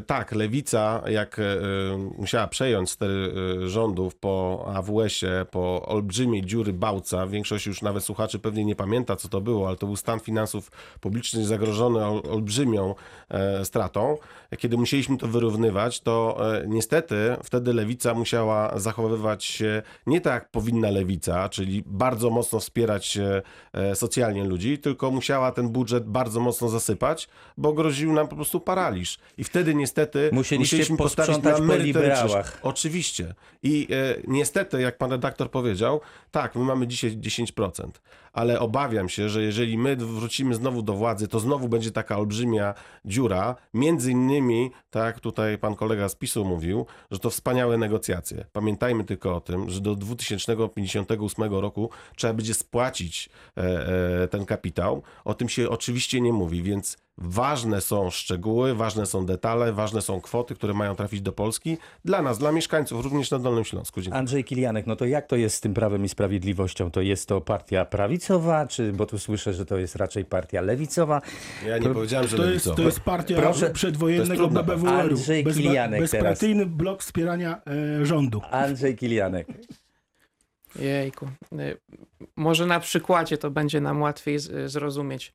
tak, 0.07 0.33
lewica, 0.33 1.03
jak 1.07 1.37
musiała 2.19 2.47
przejąć 2.47 2.91
stery 2.91 3.33
rządów 3.69 4.15
po 4.15 4.65
AWS-ie, 4.75 5.45
po 5.51 5.87
olbrzymiej 5.87 6.43
dziury 6.47 6.73
Bałca, 6.73 7.27
większość 7.27 7.67
już 7.67 7.83
nawet 7.83 8.05
słuchaczy 8.05 8.39
pewnie 8.39 8.65
nie 8.65 8.77
pamięta, 8.77 9.17
co 9.17 9.29
to 9.29 9.41
było, 9.41 9.69
ale 9.69 9.77
to 9.77 9.87
był 9.87 9.97
stan 9.97 10.21
finansów 10.21 10.71
publicznych 11.01 11.47
zagrożony 11.47 12.07
ol, 12.07 12.23
olbrzymią 12.31 12.95
stratą. 13.65 14.17
Kiedy 14.59 14.77
musieliśmy 14.77 15.19
to 15.19 15.29
wyrównywać, 15.29 15.82
to 15.91 16.39
e, 16.57 16.65
niestety 16.67 17.37
wtedy 17.45 17.73
lewica 17.73 18.15
musiała 18.15 18.79
zachowywać 18.79 19.45
się 19.45 19.83
nie 20.07 20.21
tak, 20.21 20.35
jak 20.35 20.51
powinna 20.51 20.91
lewica, 20.91 21.49
czyli 21.49 21.83
bardzo 21.87 22.31
mocno 22.31 22.61
wspierać 22.61 23.17
e, 23.17 23.43
e, 23.73 23.95
socjalnie 23.95 24.45
ludzi, 24.45 24.79
tylko 24.79 25.11
musiała 25.11 25.53
ten 25.53 25.69
budżet 25.69 26.05
bardzo 26.05 26.41
mocno 26.41 26.69
zasypać, 26.69 27.29
bo 27.57 27.73
groził 27.73 28.12
nam 28.12 28.29
po 28.29 28.37
prostu 28.37 28.61
paraliż. 28.61 29.19
I 29.39 29.45
wtedy 29.45 29.75
niestety 29.75 30.31
Musieliście 30.33 30.77
musieliśmy 30.77 30.97
postawić 30.97 31.43
na 31.43 31.59
merytoryczność. 31.59 32.49
Oczywiście. 32.62 33.35
I 33.62 33.89
niestety, 34.27 34.81
jak 34.81 34.99
pan 34.99 35.11
redaktor 35.11 35.51
powiedział, 35.51 36.01
tak, 36.31 36.55
my 36.55 36.65
mamy 36.65 36.87
dzisiaj 36.87 37.17
10%, 37.17 37.91
ale 38.33 38.61
obawiam 38.61 39.09
się, 39.09 39.29
że 39.29 39.43
jeżeli 39.43 39.79
my 39.79 39.97
wrócimy 39.97 40.55
znowu 40.55 40.83
do 40.83 40.93
władzy, 40.95 41.29
to 41.29 41.41
znowu 41.41 41.69
będzie 41.69 41.91
taka 41.91 42.19
olbrzymia 42.19 42.75
dziura. 43.05 43.57
Między 43.75 44.11
innymi, 44.11 44.71
tak 44.91 45.21
tutaj 45.21 45.59
pan 45.59 45.75
kolega 45.75 46.09
z 46.09 46.15
PiSu 46.15 46.45
mówił, 46.45 46.87
że 47.11 47.19
to 47.19 47.31
wspaniałe 47.31 47.79
negocjacje. 47.79 48.45
Pamiętajmy 48.53 49.05
tylko 49.05 49.37
o 49.37 49.41
tym, 49.41 49.71
że 49.71 49.81
do 49.81 49.97
2058 49.97 51.55
roku 51.55 51.91
trzeba 52.17 52.35
będzie 52.35 52.55
spłacić 52.55 53.31
e, 53.57 53.62
e, 54.23 54.29
ten 54.29 54.45
kapitał. 54.45 55.03
O 55.25 55.35
tym 55.35 55.49
się 55.49 55.69
oczywiście 55.69 56.21
nie 56.21 56.33
mówi, 56.33 56.62
więc 56.62 56.97
ważne 57.19 57.81
są 57.81 58.11
szczegóły, 58.11 58.75
ważne 58.75 59.07
są 59.07 59.26
detale, 59.26 59.73
ważne 59.73 60.02
są 60.02 60.21
kwoty, 60.21 60.54
które 60.54 60.75
mają 60.75 60.95
trafić 60.97 61.21
do 61.21 61.33
Polski 61.33 61.76
dla 62.04 62.23
nas, 62.23 62.38
dla 62.38 62.52
mieszkańców, 62.52 63.04
również 63.04 63.31
na 63.31 63.38
Dolnym 63.38 63.64
Śląsku. 63.64 64.00
Dziękuję. 64.00 64.19
Andrzej 64.19 64.45
Kilianek, 64.45 64.87
no 64.87 64.97
to 64.97 65.04
jak 65.07 65.26
to 65.26 65.37
jest 65.37 65.57
z 65.57 65.61
tym 65.61 65.75
Prawem 65.75 66.04
i 66.04 66.09
Sprawiedliwością? 66.09 66.90
To 66.90 67.00
jest 67.00 67.28
to 67.28 67.40
partia 67.40 67.85
prawicowa, 67.85 68.66
czy, 68.66 68.92
bo 68.92 69.07
tu 69.07 69.19
słyszę, 69.19 69.54
że 69.54 69.66
to 69.66 69.76
jest 69.76 69.97
raczej 69.97 70.25
partia 70.25 70.61
lewicowa. 70.61 71.21
Ja 71.66 71.78
nie 71.78 71.88
powiedziałem, 71.88 72.28
że 72.28 72.37
To 72.37 72.42
jest, 72.45 72.52
lewicowy. 72.66 72.76
to 72.76 72.83
jest 72.83 73.00
partia 73.00 73.37
Proszę- 73.37 73.61
to 73.61 73.66
jest 73.66 73.75
przedwojennego 73.75 74.49
BBWR-u. 74.49 74.88
Andrzej 75.00 75.45
Kilianek 75.45 76.00
bezpartyjny 76.00 76.66
blok 76.66 77.02
wspierania 77.02 77.62
e, 78.00 78.07
rządu. 78.07 78.40
Andrzej 78.50 78.97
Kilianek. 78.97 79.47
Jejku. 80.76 81.29
Y, 81.52 81.76
Może 82.37 82.67
na 82.67 82.81
przykładzie 82.81 83.38
to 83.38 83.50
będzie 83.50 83.81
nam 83.81 84.02
łatwiej 84.02 84.38
zrozumieć. 84.67 85.35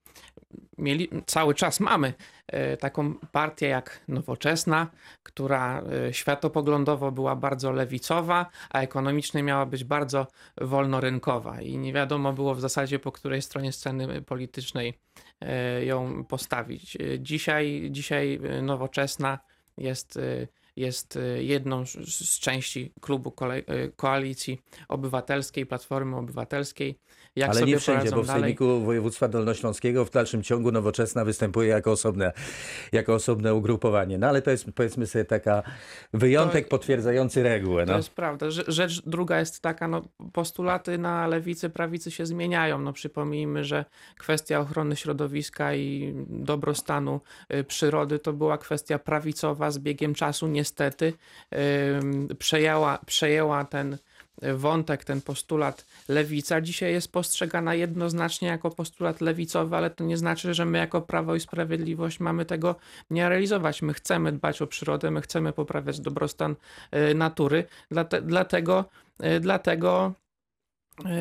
Mieli, 0.78 1.10
cały 1.26 1.56
czas 1.56 1.80
mamy 1.80 2.14
y, 2.74 2.78
taką 2.78 3.14
partię 3.14 3.68
jak 3.68 4.02
Nowoczesna, 4.08 4.88
która 5.24 5.84
y, 6.10 6.14
światopoglądowo 6.14 7.12
była 7.12 7.36
bardzo 7.36 7.72
lewicowa, 7.72 8.46
a 8.70 8.82
ekonomicznie 8.82 9.44
miała 9.44 9.66
być 9.66 9.84
bardzo 9.84 10.28
wolnorynkowa. 10.62 11.62
I 11.62 11.78
nie 11.78 11.94
wiadomo 11.94 12.34
było 12.34 12.56
w 12.56 12.62
zasadzie 12.62 13.00
po 13.00 13.12
której 13.12 13.42
stronie 13.42 13.72
sceny 13.72 14.22
politycznej 14.22 14.94
ją 15.86 16.24
postawić. 16.24 16.98
Dzisiaj, 17.20 17.88
dzisiaj 17.92 18.40
Nowoczesna 18.62 19.40
jest, 19.78 20.20
jest 20.78 21.16
y, 21.16 21.44
jedną 21.44 21.86
z, 21.86 22.40
części 22.40 22.94
klubu 23.02 23.34
y, 23.52 23.92
koalicji 23.96 24.62
obywatelskiej, 24.88 25.66
Platformy 25.66 26.18
Obywatelskiej. 26.18 27.00
Jak 27.38 27.50
Ale 27.50 27.62
nie 27.62 27.80
wszędzie, 27.80 28.12
bo 28.12 28.24
w 28.24 28.28
dalej? 28.28 28.42
Sejmiku 28.42 28.80
Województwa 28.80 29.28
Dolnośląskiego 29.28 30.06
w 30.06 30.12
dalszym 30.12 30.44
ciągu 30.44 30.72
Nowoczesna 30.72 31.26
występuje 31.26 31.70
jako 31.70 31.92
osobne, 31.92 32.34
jako 32.92 33.14
osobne 33.14 33.54
ugrupowanie. 33.54 34.18
No 34.18 34.28
ale 34.28 34.42
to 34.42 34.52
jest 34.52 34.66
powiedzmy 34.76 35.08
sobie 35.08 35.26
taka 35.26 35.64
wyjątek 36.14 36.64
To- 36.66 36.70
potwierdzający 36.70 37.44
regułę. 37.44 37.86
To 37.86 37.92
No. 37.92 37.98
jest 37.98 38.10
prawda. 38.10 38.46
Rze- 38.50 38.64
Rzecz 38.72 39.02
druga 39.06 39.40
jest 39.40 39.62
taka, 39.62 39.88
no, 39.88 40.02
postulaty 40.34 40.98
na 40.98 41.28
lewicy, 41.28 41.70
prawicy 41.70 42.12
się 42.12 42.26
zmieniają. 42.26 42.80
No, 42.80 42.94
przypomnijmy, 42.94 43.64
że 43.64 43.86
kwestia 44.18 44.60
ochrony 44.60 44.96
środowiska 44.96 45.74
i 45.76 46.14
dobrostanu 46.30 47.22
y, 47.54 47.64
przyrody 47.64 48.20
to 48.20 48.34
była 48.34 48.58
kwestia 48.58 49.00
prawicowa 49.00 49.72
z 49.72 49.80
biegiem 49.80 50.14
czasu 50.14 50.48
niestety 50.48 51.14
przejęła, 52.40 53.00
przejęła 53.06 53.66
ten 53.66 53.98
wątek, 54.42 55.04
ten 55.06 55.22
postulat 55.22 55.86
lewica. 56.10 56.62
Dzisiaj 56.62 56.94
jest 56.94 57.12
postrzegana 57.12 57.76
jednoznacznie 57.76 58.48
jako 58.48 58.70
postulat 58.70 59.22
lewicowy, 59.22 59.76
ale 59.76 59.90
to 59.90 60.04
nie 60.04 60.18
znaczy, 60.18 60.54
że 60.54 60.66
my 60.66 60.78
jako 60.78 61.02
Prawo 61.02 61.36
i 61.36 61.40
Sprawiedliwość 61.40 62.20
mamy 62.20 62.46
tego 62.46 62.76
nie 63.10 63.30
realizować. 63.30 63.82
My 63.82 63.94
chcemy 63.94 64.32
dbać 64.32 64.62
o 64.62 64.68
przyrodę, 64.68 65.12
my 65.12 65.22
chcemy 65.22 65.54
poprawiać 65.54 66.00
dobrostan 66.00 66.56
y, 67.12 67.16
natury, 67.16 67.64
Dlate, 67.92 68.22
dlatego, 68.22 68.86
y, 69.24 69.40
dlatego 69.40 70.14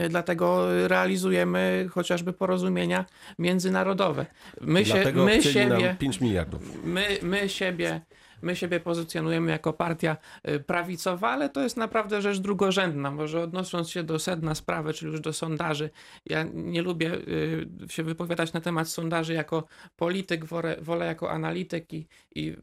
y, 0.04 0.08
Dlatego 0.08 0.66
realizujemy 0.88 1.86
chociażby 1.90 2.32
porozumienia 2.32 3.04
międzynarodowe. 3.38 4.26
My, 4.60 4.84
się, 4.84 5.12
my 5.14 5.42
siebie, 5.42 5.66
nam 5.66 5.96
5 5.96 6.20
miliardów. 6.20 6.84
my, 6.84 7.18
my 7.22 7.48
siebie 7.48 8.00
my 8.42 8.56
siebie 8.56 8.80
pozycjonujemy 8.80 9.50
jako 9.50 9.72
partia 9.72 10.16
y, 10.48 10.60
prawicowa, 10.60 11.30
ale 11.30 11.48
to 11.48 11.62
jest 11.62 11.76
naprawdę 11.76 12.22
rzecz 12.22 12.38
drugorzędna. 12.38 13.10
Może 13.10 13.42
odnosząc 13.42 13.90
się 13.90 14.02
do 14.02 14.18
sedna 14.18 14.54
sprawy, 14.54 14.94
czyli 14.94 15.12
już 15.12 15.20
do 15.20 15.32
sondaży, 15.32 15.90
ja 16.26 16.46
nie 16.54 16.82
lubię 16.82 17.14
y, 17.14 17.66
się 17.88 18.02
wypowiadać 18.02 18.52
na 18.52 18.60
temat 18.60 18.88
sondaży 18.88 19.34
jako 19.34 19.64
polityk, 19.96 20.44
wolę, 20.44 20.76
wolę 20.80 21.06
jako 21.06 21.30
analityk 21.30 21.92
i, 21.92 22.06
i 22.34 22.56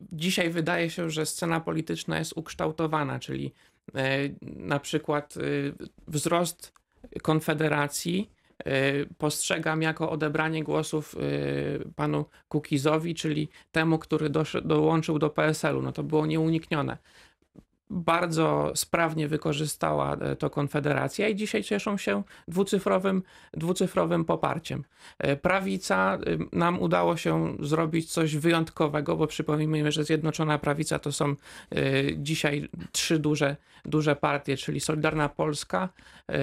dzisiaj 0.00 0.50
wydaje 0.50 0.90
się, 0.90 1.10
że 1.10 1.26
scena 1.26 1.60
polityczna 1.60 2.18
jest 2.18 2.32
ukształtowana, 2.36 3.18
czyli 3.18 3.54
e, 3.94 4.18
na 4.42 4.80
przykład 4.80 5.34
wzrost 6.08 6.72
Konfederacji 7.22 8.30
postrzegam 9.18 9.82
jako 9.82 10.10
odebranie 10.10 10.64
głosów 10.64 11.14
e, 11.14 11.18
panu 11.96 12.24
Kukizowi, 12.48 13.14
czyli 13.14 13.48
temu, 13.72 13.98
który 13.98 14.30
dołączył 14.64 15.18
do 15.18 15.30
PSL-u. 15.30 15.82
No 15.82 15.92
to 15.92 16.02
było 16.02 16.26
nieuniknione. 16.26 16.98
Bardzo 17.90 18.72
sprawnie 18.74 19.28
wykorzystała 19.28 20.16
e, 20.16 20.36
to 20.36 20.50
Konfederacja 20.50 21.28
i 21.28 21.36
dzisiaj 21.36 21.62
cieszą 21.62 21.96
się 21.96 22.22
dwucyfrowym, 22.48 23.22
dwucyfrowym 23.52 24.24
poparciem. 24.24 24.84
E, 25.18 25.36
Prawica, 25.36 26.18
y, 26.28 26.38
nam 26.56 26.82
udało 26.82 27.16
się 27.16 27.56
zrobić 27.60 28.12
coś 28.12 28.36
wyjątkowego, 28.36 29.16
bo 29.16 29.26
przypomnijmy, 29.26 29.92
że 29.92 30.04
Zjednoczona 30.04 30.58
Prawica 30.58 30.98
to 30.98 31.12
są 31.12 31.34
y, 31.74 32.16
dzisiaj 32.18 32.68
trzy 32.92 33.18
duże, 33.18 33.56
duże 33.84 34.16
partie, 34.16 34.56
czyli 34.56 34.80
Solidarna 34.80 35.28
Polska, 35.28 35.88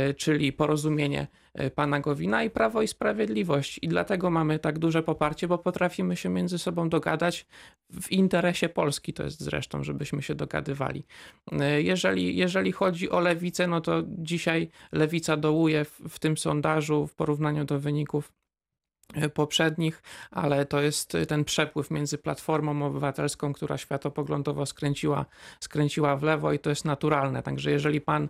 y, 0.10 0.14
czyli 0.14 0.54
Porozumienie 0.54 1.22
y, 1.22 1.51
Pana 1.76 2.00
Gowina 2.00 2.44
i 2.44 2.50
Prawo 2.50 2.82
i 2.82 2.88
Sprawiedliwość. 2.88 3.80
I 3.82 3.88
dlatego 3.88 4.30
mamy 4.30 4.60
tak 4.60 4.80
duże 4.80 5.04
poparcie, 5.04 5.48
bo 5.48 5.58
potrafimy 5.58 6.16
się 6.16 6.30
między 6.30 6.60
sobą 6.60 6.90
dogadać 6.90 7.46
w 8.02 8.12
interesie 8.12 8.70
Polski, 8.70 9.14
to 9.14 9.24
jest 9.24 9.40
zresztą, 9.40 9.84
żebyśmy 9.84 10.22
się 10.22 10.36
dogadywali. 10.36 11.04
Y, 11.52 11.84
Jeżeli, 11.84 12.36
jeżeli 12.36 12.72
chodzi 12.72 13.10
o 13.10 13.20
lewicę, 13.20 13.68
no 13.68 13.82
to 13.82 14.04
dzisiaj 14.08 14.70
lewica 14.92 15.38
dołuje 15.38 15.86
w, 15.86 16.00
w 16.10 16.20
tym 16.20 16.38
sondażu 16.38 17.08
w 17.08 17.16
porównaniu 17.16 17.66
do 17.66 17.80
wyników 17.80 18.41
poprzednich, 19.34 20.02
ale 20.32 20.66
to 20.66 20.82
jest 20.82 21.16
y, 21.16 21.26
ten 21.26 21.46
przepływ 21.46 21.92
między 21.92 22.18
Platformą 22.18 22.86
Obywatelską, 22.86 23.54
która 23.54 23.78
światopoglądowo 23.78 24.66
skręciła, 24.66 25.26
skręciła 25.60 26.16
w 26.18 26.24
lewo 26.24 26.54
i 26.54 26.60
to 26.60 26.70
jest 26.70 26.86
naturalne. 26.86 27.44
Także 27.44 27.72
jeżeli 27.72 28.02
pan, 28.02 28.28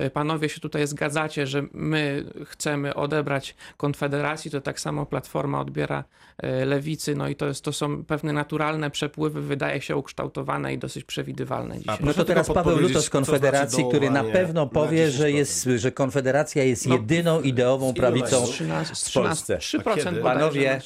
y, 0.00 0.10
panowie 0.10 0.48
się 0.48 0.60
tutaj 0.60 0.86
zgadzacie, 0.86 1.46
że 1.46 1.62
my 1.72 2.24
chcemy 2.46 2.94
odebrać 2.94 3.54
Konfederacji, 3.76 4.50
to 4.50 4.60
tak 4.60 4.80
samo 4.80 5.06
Platforma 5.06 5.60
odbiera 5.60 6.04
y, 6.44 6.64
lewicy, 6.64 7.14
no 7.14 7.28
i 7.28 7.36
to, 7.36 7.46
jest, 7.46 7.64
to 7.64 7.72
są 7.72 8.04
pewne 8.04 8.32
naturalne 8.32 8.90
przepływy, 8.90 9.42
wydaje 9.42 9.80
się 9.80 9.96
ukształtowane 9.96 10.74
i 10.74 10.78
dosyć 10.78 11.04
przewidywalne 11.04 11.78
dzisiaj. 11.78 11.98
No 12.00 12.14
to 12.14 12.24
teraz 12.24 12.48
Paweł 12.52 12.76
Luto 12.76 12.88
z 12.88 12.92
znaczy 12.92 13.10
Konfederacji, 13.10 13.84
który 13.88 14.10
na 14.10 14.24
pewno 14.24 14.60
na 14.64 14.70
powie, 14.70 15.10
że, 15.10 15.24
10%. 15.24 15.34
jest, 15.34 15.68
że 15.76 15.92
Konfederacja 15.92 16.64
jest 16.64 16.86
No, 16.86 16.94
jedyną 16.94 17.40
ideową 17.40 17.90
z 17.90 17.94
prawicą. 17.94 18.36
ilością? 18.38 18.52
13, 18.52 19.10
w 19.10 19.14
Polsce. 19.14 19.56
3% 19.58 19.80
A 19.90 19.94
kiedy? 19.94 20.04
bodajże 20.10 20.21
Panowie. 20.22 20.80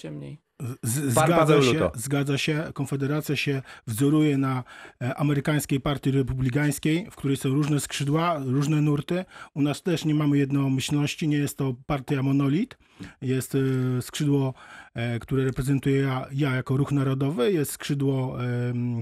Z, 0.82 1.14
Pan 1.14 1.26
zgadza, 1.26 1.62
się, 1.62 1.72
Luto. 1.72 1.92
zgadza 1.94 2.38
się. 2.38 2.70
Konfederacja 2.74 3.36
się 3.36 3.62
wzoruje 3.86 4.38
na 4.38 4.64
e, 5.02 5.14
amerykańskiej 5.14 5.80
partii 5.80 6.10
republikańskiej, 6.10 7.08
w 7.10 7.16
której 7.16 7.36
są 7.36 7.48
różne 7.48 7.80
skrzydła, 7.80 8.40
różne 8.44 8.80
nurty. 8.80 9.24
U 9.54 9.62
nas 9.62 9.82
też 9.82 10.04
nie 10.04 10.14
mamy 10.14 10.38
jednomyślności, 10.38 11.28
nie 11.28 11.36
jest 11.36 11.58
to 11.58 11.74
partia 11.86 12.22
monolit. 12.22 12.78
Jest 13.22 13.54
e, 13.54 14.02
skrzydło, 14.02 14.54
e, 14.94 15.18
które 15.18 15.44
reprezentuję 15.44 16.02
ja, 16.02 16.26
ja 16.32 16.54
jako 16.54 16.76
ruch 16.76 16.92
narodowy, 16.92 17.52
jest 17.52 17.72
skrzydło, 17.72 18.38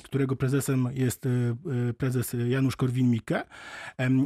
którego 0.02 0.36
prezesem 0.36 0.88
jest 0.94 1.28
prezes 1.98 2.36
Janusz 2.48 2.76
Korwin-Mikke. 2.76 3.44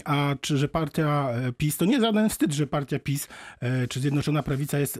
A 0.05 0.35
czy, 0.41 0.59
że 0.59 0.69
partia 0.69 1.29
PiS, 1.57 1.77
to 1.77 1.85
nie 1.85 2.00
żaden 2.00 2.29
wstyd, 2.29 2.53
że 2.53 2.67
partia 2.67 2.99
PiS 2.99 3.29
czy 3.88 4.00
Zjednoczona 4.00 4.43
Prawica 4.43 4.79
jest 4.79 4.99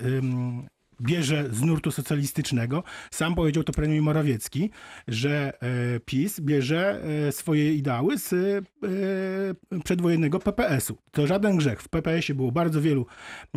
bierze 1.03 1.49
z 1.51 1.63
nurtu 1.63 1.91
socjalistycznego. 1.91 2.85
Sam 3.11 3.35
powiedział 3.35 3.65
to 3.65 3.73
premier 3.73 4.03
Morawiecki, 4.03 4.71
że 5.09 5.53
e, 5.63 6.01
PiS 6.01 6.41
bierze 6.41 7.03
e, 7.29 7.33
swoje 7.33 7.75
ideały 7.75 8.19
z 8.19 8.33
e, 8.33 9.79
przedwojennego 9.85 10.39
PPS-u. 10.39 10.99
To 11.11 11.27
żaden 11.27 11.57
grzech. 11.57 11.83
W 11.83 11.89
PPS-ie 11.89 12.37
było 12.37 12.53
bardzo 12.53 12.81
wielu 12.81 13.07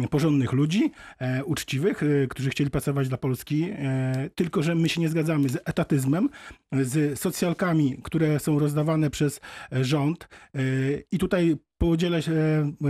porządnych 0.09 0.53
ludzi, 0.53 0.91
uczciwych, 1.45 2.01
którzy 2.29 2.49
chcieli 2.49 2.69
pracować 2.69 3.09
dla 3.09 3.17
Polski, 3.17 3.69
tylko 4.35 4.63
że 4.63 4.75
my 4.75 4.89
się 4.89 5.01
nie 5.01 5.09
zgadzamy 5.09 5.49
z 5.49 5.55
etatyzmem, 5.65 6.29
z 6.71 7.19
socjalkami, 7.19 7.97
które 8.03 8.39
są 8.39 8.59
rozdawane 8.59 9.09
przez 9.09 9.41
rząd. 9.71 10.27
I 11.11 11.17
tutaj 11.17 11.57
podzielę 11.81 12.21
się, 12.21 12.31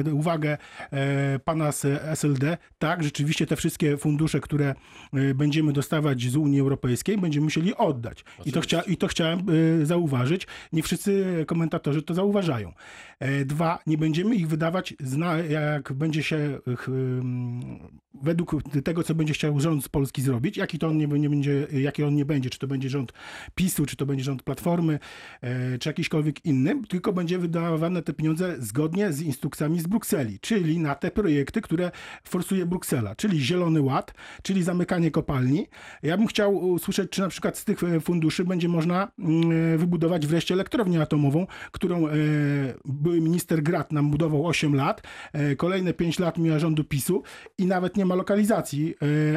e, 0.08 0.14
uwagę 0.14 0.58
e, 0.92 1.40
pana 1.40 1.72
z 1.72 1.86
SLD. 1.86 2.58
Tak, 2.80 3.04
rzeczywiście 3.04 3.48
te 3.48 3.56
wszystkie 3.56 3.98
fundusze, 3.98 4.40
które 4.40 4.76
e, 5.14 5.34
będziemy 5.34 5.74
dostawać 5.74 6.22
z 6.22 6.36
Unii 6.36 6.60
Europejskiej, 6.60 7.18
będziemy 7.18 7.44
musieli 7.44 7.76
oddać. 7.76 8.26
I 8.46 8.52
to, 8.52 8.62
chcia, 8.62 8.82
I 8.82 8.98
to 8.98 9.08
chciałem 9.08 9.46
zauważyć. 9.84 10.48
Nie 10.74 10.84
wszyscy 10.84 11.44
komentatorzy 11.48 12.02
to 12.02 12.14
zauważają. 12.14 12.74
Dwa, 13.46 13.80
nie 13.88 13.98
będziemy 13.98 14.36
ich 14.36 14.48
wydawać, 14.48 14.94
jak 15.50 15.94
będzie 15.94 16.24
się 16.24 16.60
według 18.24 18.56
tego, 18.84 19.04
co 19.04 19.16
będzie 19.16 19.34
chciał 19.34 19.60
rząd 19.60 19.86
z 19.86 19.90
Polski 19.90 20.22
zrobić, 20.22 20.58
jaki 20.58 20.80
to 20.80 20.88
on 20.88 20.98
nie, 20.98 21.08
nie 21.08 21.30
będzie, 21.30 21.68
jaki 21.72 22.04
on 22.04 22.16
nie 22.16 22.26
będzie, 22.26 22.50
czy 22.50 22.60
to 22.60 22.68
będzie 22.68 22.90
rząd 22.90 23.14
PiSu, 23.56 23.86
czy 23.86 23.96
to 23.96 24.06
będzie 24.06 24.24
rząd 24.24 24.44
Platformy, 24.44 25.00
czy 25.80 25.90
jakiśkolwiek 25.90 26.46
inny, 26.46 26.82
tylko 26.90 27.14
będzie 27.14 27.40
wydawane 27.40 28.02
te 28.02 28.14
pieniądze 28.14 28.56
zgodnie 28.60 28.81
z 29.10 29.22
instrukcjami 29.22 29.80
z 29.80 29.88
Brukseli, 29.88 30.40
czyli 30.40 30.80
na 30.80 30.96
te 30.96 31.12
projekty, 31.12 31.62
które 31.62 31.92
forsuje 32.24 32.66
Bruksela, 32.66 33.16
czyli 33.16 33.42
Zielony 33.42 33.82
Ład, 33.82 34.14
czyli 34.44 34.64
zamykanie 34.64 35.12
kopalni. 35.12 35.68
Ja 36.04 36.18
bym 36.18 36.28
chciał 36.28 36.56
usłyszeć, 36.56 37.12
czy 37.12 37.22
na 37.22 37.28
przykład 37.28 37.58
z 37.58 37.66
tych 37.66 37.84
e, 37.84 38.00
funduszy 38.00 38.44
będzie 38.46 38.68
można 38.68 39.12
mm, 39.20 39.78
wybudować 39.78 40.28
wreszcie 40.28 40.54
elektrownię 40.54 41.02
atomową, 41.02 41.48
którą 41.72 42.08
e, 42.08 42.12
były 42.86 43.22
minister 43.22 43.64
Grat 43.64 43.92
nam 43.92 44.12
budował 44.12 44.48
8 44.48 44.76
lat, 44.76 45.02
e, 45.34 45.56
kolejne 45.56 45.94
5 45.94 46.20
lat 46.20 46.38
miała 46.38 46.60
rządu 46.60 46.84
PiSu 46.84 47.24
i 47.58 47.66
nawet 47.66 47.98
nie 47.98 48.06
ma 48.06 48.16
lokalizacji, 48.16 48.96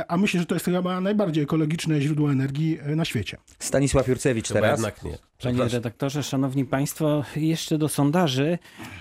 a 0.08 0.16
myślę, 0.16 0.40
że 0.40 0.46
to 0.46 0.54
jest 0.54 0.64
chyba 0.64 1.00
najbardziej 1.00 1.44
ekologiczne 1.44 2.00
źródło 2.00 2.32
energii 2.32 2.78
na 2.96 3.04
świecie. 3.04 3.36
Stanisław 3.58 4.08
Jurcewicz 4.08 4.48
Chyba 4.48 4.60
teraz. 4.60 4.78
jednak 4.78 5.04
nie. 5.04 5.18
Panie 5.44 5.68
redaktorze, 5.68 6.22
szanowni 6.22 6.64
państwo, 6.64 7.24
jeszcze 7.36 7.78
do 7.78 7.88
sondaży. 7.88 8.58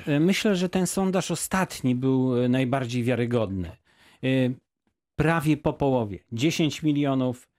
E, 0.08 0.20
Myślę, 0.20 0.56
że 0.56 0.70
ten 0.70 0.88
sondaż 0.88 1.32
ostatni 1.32 1.96
był 1.96 2.44
e, 2.44 2.50
najbardziej 2.50 3.04
wiarygodny. 3.04 3.68
E, 4.24 4.28
Prawie 5.16 5.58
po 5.58 5.74
połowie. 5.74 6.20
10 6.32 6.84
milionów 6.84 7.50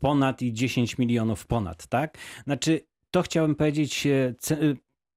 ponad 0.00 0.42
i 0.42 0.52
10 0.52 0.98
milionów 0.98 1.46
ponad, 1.46 1.86
tak? 1.86 2.18
Znaczy, 2.44 2.80
to 3.10 3.22
chciałem 3.22 3.54
powiedzieć 3.54 4.08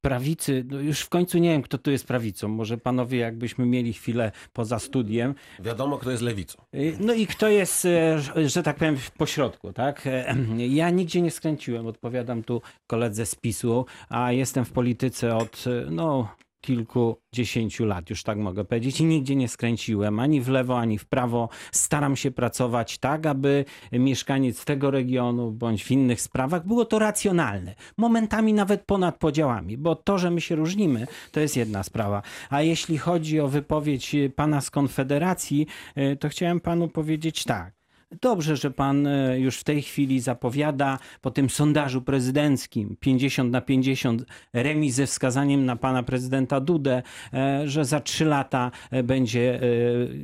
prawicy, 0.01 0.65
no 0.69 0.79
już 0.79 0.99
w 1.01 1.09
końcu 1.09 1.37
nie 1.37 1.49
wiem, 1.49 1.61
kto 1.61 1.77
tu 1.77 1.91
jest 1.91 2.07
prawicą. 2.07 2.47
Może 2.47 2.77
panowie, 2.77 3.17
jakbyśmy 3.19 3.65
mieli 3.65 3.93
chwilę 3.93 4.31
poza 4.53 4.79
studiem, 4.79 5.35
Wiadomo, 5.59 5.97
kto 5.97 6.11
jest 6.11 6.23
lewicą. 6.23 6.61
Y, 6.75 6.97
No 6.99 7.13
i 7.13 7.27
kto 7.27 7.47
jest, 7.47 7.85
e, 7.85 8.19
że- 8.49 8.63
tak 8.63 8.75
powiem, 8.77 8.97
w 8.97 9.11
pośrodku, 9.11 9.73
tak? 9.73 10.07
E, 10.07 10.35
Ja 10.57 10.89
nigdzie 10.89 11.21
nie 11.21 11.31
skręciłem, 11.31 11.87
odpowiadam 11.87 12.43
tu 12.43 12.61
koledze 12.87 13.25
z 13.25 13.35
PiSu, 13.35 13.85
a 14.09 14.31
jestem 14.31 14.65
w 14.65 14.71
polityce 14.71 15.35
od, 15.35 15.65
e, 15.67 15.91
no, 15.91 16.35
kilkudziesięciu 16.61 17.85
lat, 17.85 18.09
już 18.09 18.23
tak 18.23 18.37
mogę 18.37 18.65
powiedzieć, 18.65 19.01
i 19.01 19.05
nigdzie 19.05 19.35
nie 19.35 19.47
skręciłem 19.47 20.19
ani 20.19 20.41
w 20.41 20.49
lewo, 20.49 20.79
ani 20.79 20.97
w 20.97 21.05
prawo. 21.05 21.49
Staram 21.71 22.15
się 22.15 22.31
pracować 22.31 22.97
tak, 22.97 23.25
aby 23.25 23.65
mieszkaniec 23.91 24.65
tego 24.65 24.91
regionu 24.91 25.51
bądź 25.51 25.83
w 25.83 25.91
innych 25.91 26.21
sprawach 26.21 26.67
było 26.67 26.85
to 26.85 26.99
racjonalne. 26.99 27.75
Momentami 27.97 28.53
nawet 28.53 28.85
ponad 28.85 29.17
podziałami, 29.17 29.77
bo 29.77 29.95
to, 29.95 30.17
że 30.17 30.31
my 30.31 30.41
się 30.41 30.55
różnimy, 30.55 31.07
to 31.31 31.39
jest 31.39 31.57
jedna 31.57 31.83
sprawa. 31.83 32.21
A 32.49 32.61
jeśli 32.61 32.97
chodzi 32.97 33.39
o 33.39 33.47
wypowiedź 33.47 34.15
pana 34.35 34.61
z 34.61 34.69
Konfederacji, 34.69 35.67
e, 35.95 36.15
to 36.15 36.29
chciałem 36.29 36.59
panu 36.59 36.87
powiedzieć 36.87 37.43
tak. 37.43 37.78
Dobrze, 38.11 38.55
że 38.55 38.71
pan 38.71 39.07
e, 39.07 39.39
już 39.39 39.57
w 39.57 39.63
tej 39.63 39.81
chwili 39.81 40.19
zapowiada 40.19 40.99
po 41.21 41.31
tym 41.31 41.49
sondażu 41.49 42.01
prezydenckim 42.01 42.97
50 42.99 43.51
na 43.51 43.61
50 43.61 44.25
remis 44.53 44.95
ze 44.95 45.05
wskazaniem 45.05 45.65
na 45.65 45.75
pana 45.75 46.03
prezydenta 46.03 46.59
Dudę, 46.59 47.03
e, 47.33 47.67
że 47.67 47.85
za 47.85 47.99
trzy 47.99 48.25
lata 48.25 48.71
e, 48.91 49.03
będzie 49.03 49.59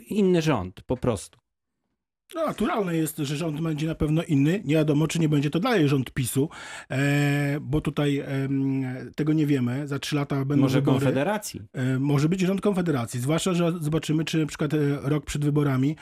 inny 0.07 0.41
rząd 0.41 0.81
po 0.81 0.97
prostu. 0.97 1.44
No, 2.33 2.45
naturalne 2.45 2.95
jest, 2.95 3.17
że 3.17 3.35
rząd 3.35 3.61
będzie 3.61 3.87
na 3.87 3.95
pewno 3.95 4.23
inny. 4.23 4.61
Nie 4.65 4.75
wiadomo, 4.75 5.07
czy 5.07 5.19
nie 5.19 5.29
będzie 5.29 5.49
to 5.49 5.59
dalej 5.59 5.87
rząd 5.89 6.11
PiSu, 6.11 6.49
e, 6.91 7.57
bo 7.61 7.81
tutaj 7.81 8.19
em, 8.19 8.83
tego 9.15 9.33
nie 9.33 9.45
wiemy. 9.47 9.87
Za 9.87 9.99
trzy 9.99 10.15
lata 10.15 10.45
będą 10.45 10.61
Może 10.61 10.81
wybory. 10.81 10.97
Konfederacji. 10.99 11.61
E, 11.73 11.99
Może 11.99 12.29
być 12.29 12.41
rząd 12.41 12.61
Konfederacji, 12.61 13.19
zwłaszcza, 13.19 13.53
że 13.53 13.73
zobaczymy, 13.81 14.25
czy 14.25 14.37
na 14.37 14.45
przykład 14.45 14.73
e, 14.73 14.77
rok 15.03 15.25
przed 15.25 15.45
wyborami 15.45 15.95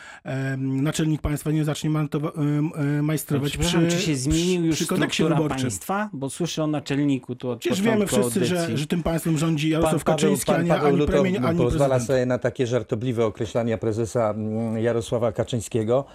naczelnik 0.58 1.21
państwa 1.21 1.52
nie 1.52 1.63
zacznie 1.63 1.89
e, 1.89 3.02
majstrować 3.02 3.58
przy, 3.58 3.88
czy 3.88 4.00
się 4.00 4.15
zmienił 4.15 4.65
już 4.65 4.88
przy 5.08 5.24
wyborczym. 5.24 5.62
państwa? 5.62 6.10
Bo 6.13 6.30
słyszę 6.30 6.63
o 6.63 6.67
naczelniku 6.67 7.36
tu 7.36 7.50
od 7.50 7.60
Przecież 7.60 7.82
wiemy 7.82 8.08
wszyscy, 8.08 8.45
że, 8.45 8.78
że 8.78 8.88
tym 8.88 9.04
państwem 9.04 9.38
rządzi 9.38 9.69
Jarosław 9.69 10.04
Pan 10.04 10.15
Paweł, 10.15 10.30
Kaczyński, 10.32 10.52
pan 10.52 10.60
ani, 10.60 10.69
Paweł 10.69 10.88
ani 10.88 10.97
Lutow 10.97 11.15
premier, 11.15 11.45
ani 11.45 11.60
pozwala 11.60 11.89
prezydent. 11.89 12.08
sobie 12.08 12.26
na 12.26 12.38
takie 12.39 12.67
żartobliwe 12.67 13.26
określania 13.26 13.78
prezesa 13.78 14.30
mm, 14.30 14.78
Jarosława 14.84 15.32
Kaczyńskiego. 15.32 16.06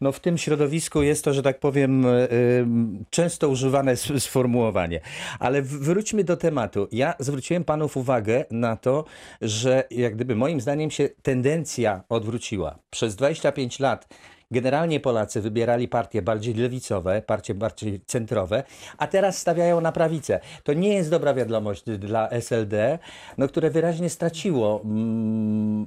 No 0.00 0.12
w 0.12 0.20
tym 0.20 0.38
środowisku 0.38 1.02
jest 1.02 1.24
to, 1.24 1.32
że 1.32 1.42
tak 1.42 1.60
powiem, 1.60 2.06
y, 2.06 2.28
y, 2.32 2.66
często 3.10 3.48
używane 3.48 3.96
sformułowanie. 3.96 5.00
Ale 5.38 5.62
wróćmy 5.62 6.24
do 6.24 6.36
tematu. 6.36 6.88
Ja 6.92 7.14
zwróciłem 7.18 7.64
panów 7.64 7.96
uwagę 7.96 8.44
na 8.50 8.76
to, 8.76 9.04
że 9.40 9.84
jak 9.90 10.14
gdyby 10.14 10.36
moim 10.36 10.60
zdaniem 10.60 10.90
się 10.90 11.08
tendencja 11.22 12.02
odwróciła. 12.08 12.78
Przez 12.90 13.16
25 13.16 13.80
lat 13.80 14.08
Generalnie 14.50 15.00
Polacy 15.00 15.40
wybierali 15.40 15.88
partie 15.88 16.22
bardziej 16.22 16.54
lewicowe, 16.54 17.22
partie 17.22 17.54
bardziej 17.54 18.00
centrowe, 18.06 18.62
a 18.98 19.06
teraz 19.06 19.38
stawiają 19.38 19.80
na 19.80 19.92
prawicę. 19.92 20.40
To 20.62 20.72
nie 20.72 20.94
jest 20.94 21.10
dobra 21.10 21.34
wiadomość 21.34 21.84
dla 21.84 22.28
SLD, 22.28 22.98
no, 23.38 23.48
które 23.48 23.70
wyraźnie 23.70 24.10
straciło, 24.10 24.80
mm, 24.84 25.86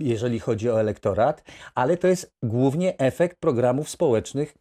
jeżeli 0.00 0.40
chodzi 0.40 0.70
o 0.70 0.80
elektorat, 0.80 1.44
ale 1.74 1.96
to 1.96 2.06
jest 2.08 2.32
głównie 2.42 2.98
efekt 2.98 3.40
programów 3.40 3.88
społecznych 3.88 4.54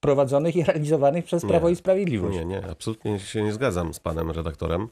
prowadzonych 0.00 0.56
i 0.56 0.64
realizowanych 0.64 1.24
przez 1.24 1.42
Nie. 1.42 1.48
Prawo 1.48 1.68
i 1.68 1.76
Sprawiedliwość. 1.76 2.36
Nie, 2.36 2.44
nie, 2.44 2.66
absolutnie 2.70 3.18
się 3.18 3.42
nie 3.42 3.52
zgadzam 3.52 3.94
z 3.94 4.00
panem 4.00 4.30
redaktorem. 4.30 4.88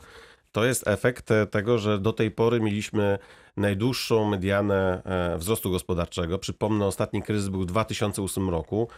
To 0.53 0.65
jest 0.65 0.89
efekt 0.89 1.31
e, 1.31 1.47
tego, 1.47 1.79
że 1.79 1.99
do 1.99 2.13
tej 2.13 2.31
pory 2.31 2.61
mieliśmy 2.61 3.19
najdłuższą 3.57 4.25
medianę 4.25 5.03
e, 5.05 5.39
wzrostu 5.39 5.71
gospodarczego. 5.71 6.39
Przypomnę, 6.39 6.87
ostatni 6.87 7.23
kryzys 7.23 7.49
był 7.49 7.61
w 7.61 7.67
2008 7.67 8.51
roku. 8.51 8.89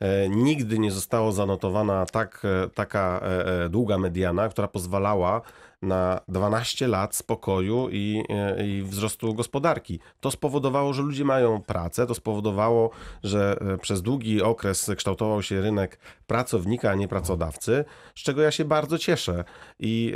E, 0.00 0.28
Nigdy 0.28 0.78
nie 0.78 0.90
została 0.90 1.32
zanotowana 1.32 2.06
tak, 2.06 2.42
e, 2.44 2.68
taka 2.68 3.20
e, 3.22 3.68
długa 3.68 3.98
mediana, 3.98 4.48
która 4.48 4.68
pozwalała 4.68 5.40
na 5.82 6.20
12 6.28 6.88
lat 6.88 7.16
spokoju 7.16 7.88
i, 7.92 8.24
i 8.64 8.82
wzrostu 8.82 9.34
gospodarki. 9.34 10.00
To 10.20 10.30
spowodowało, 10.30 10.92
że 10.92 11.02
ludzie 11.02 11.24
mają 11.24 11.62
pracę, 11.62 12.06
to 12.06 12.14
spowodowało, 12.14 12.90
że 13.22 13.56
przez 13.82 14.02
długi 14.02 14.42
okres 14.42 14.90
kształtował 14.96 15.42
się 15.42 15.60
rynek 15.60 15.98
pracownika, 16.26 16.90
a 16.90 16.94
nie 16.94 17.08
pracodawcy, 17.08 17.84
z 18.14 18.20
czego 18.22 18.42
ja 18.42 18.50
się 18.50 18.64
bardzo 18.64 18.98
cieszę. 18.98 19.44
I 19.78 20.12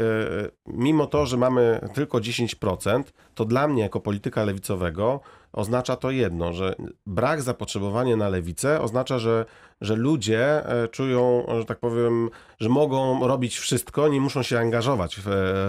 mimo 0.66 1.06
to, 1.06 1.26
że 1.26 1.36
mamy 1.36 1.80
tylko 1.94 2.18
10%, 2.18 3.02
to 3.34 3.44
dla 3.44 3.68
mnie 3.68 3.82
jako 3.82 4.00
polityka 4.00 4.44
lewicowego 4.44 5.20
oznacza 5.52 5.96
to 5.96 6.10
jedno, 6.10 6.52
że 6.52 6.74
brak 7.06 7.42
zapotrzebowania 7.42 8.16
na 8.16 8.28
lewicę 8.28 8.80
oznacza, 8.80 9.18
że, 9.18 9.44
że 9.80 9.96
ludzie 9.96 10.66
e, 10.66 10.88
czują, 10.88 11.46
że 11.58 11.64
tak 11.64 11.78
powiem, 11.78 12.30
że 12.60 12.68
mogą 12.68 13.26
robić 13.26 13.58
wszystko, 13.58 14.08
nie 14.08 14.20
muszą 14.20 14.42
się 14.42 14.58
angażować 14.58 15.16
w, 15.24 15.24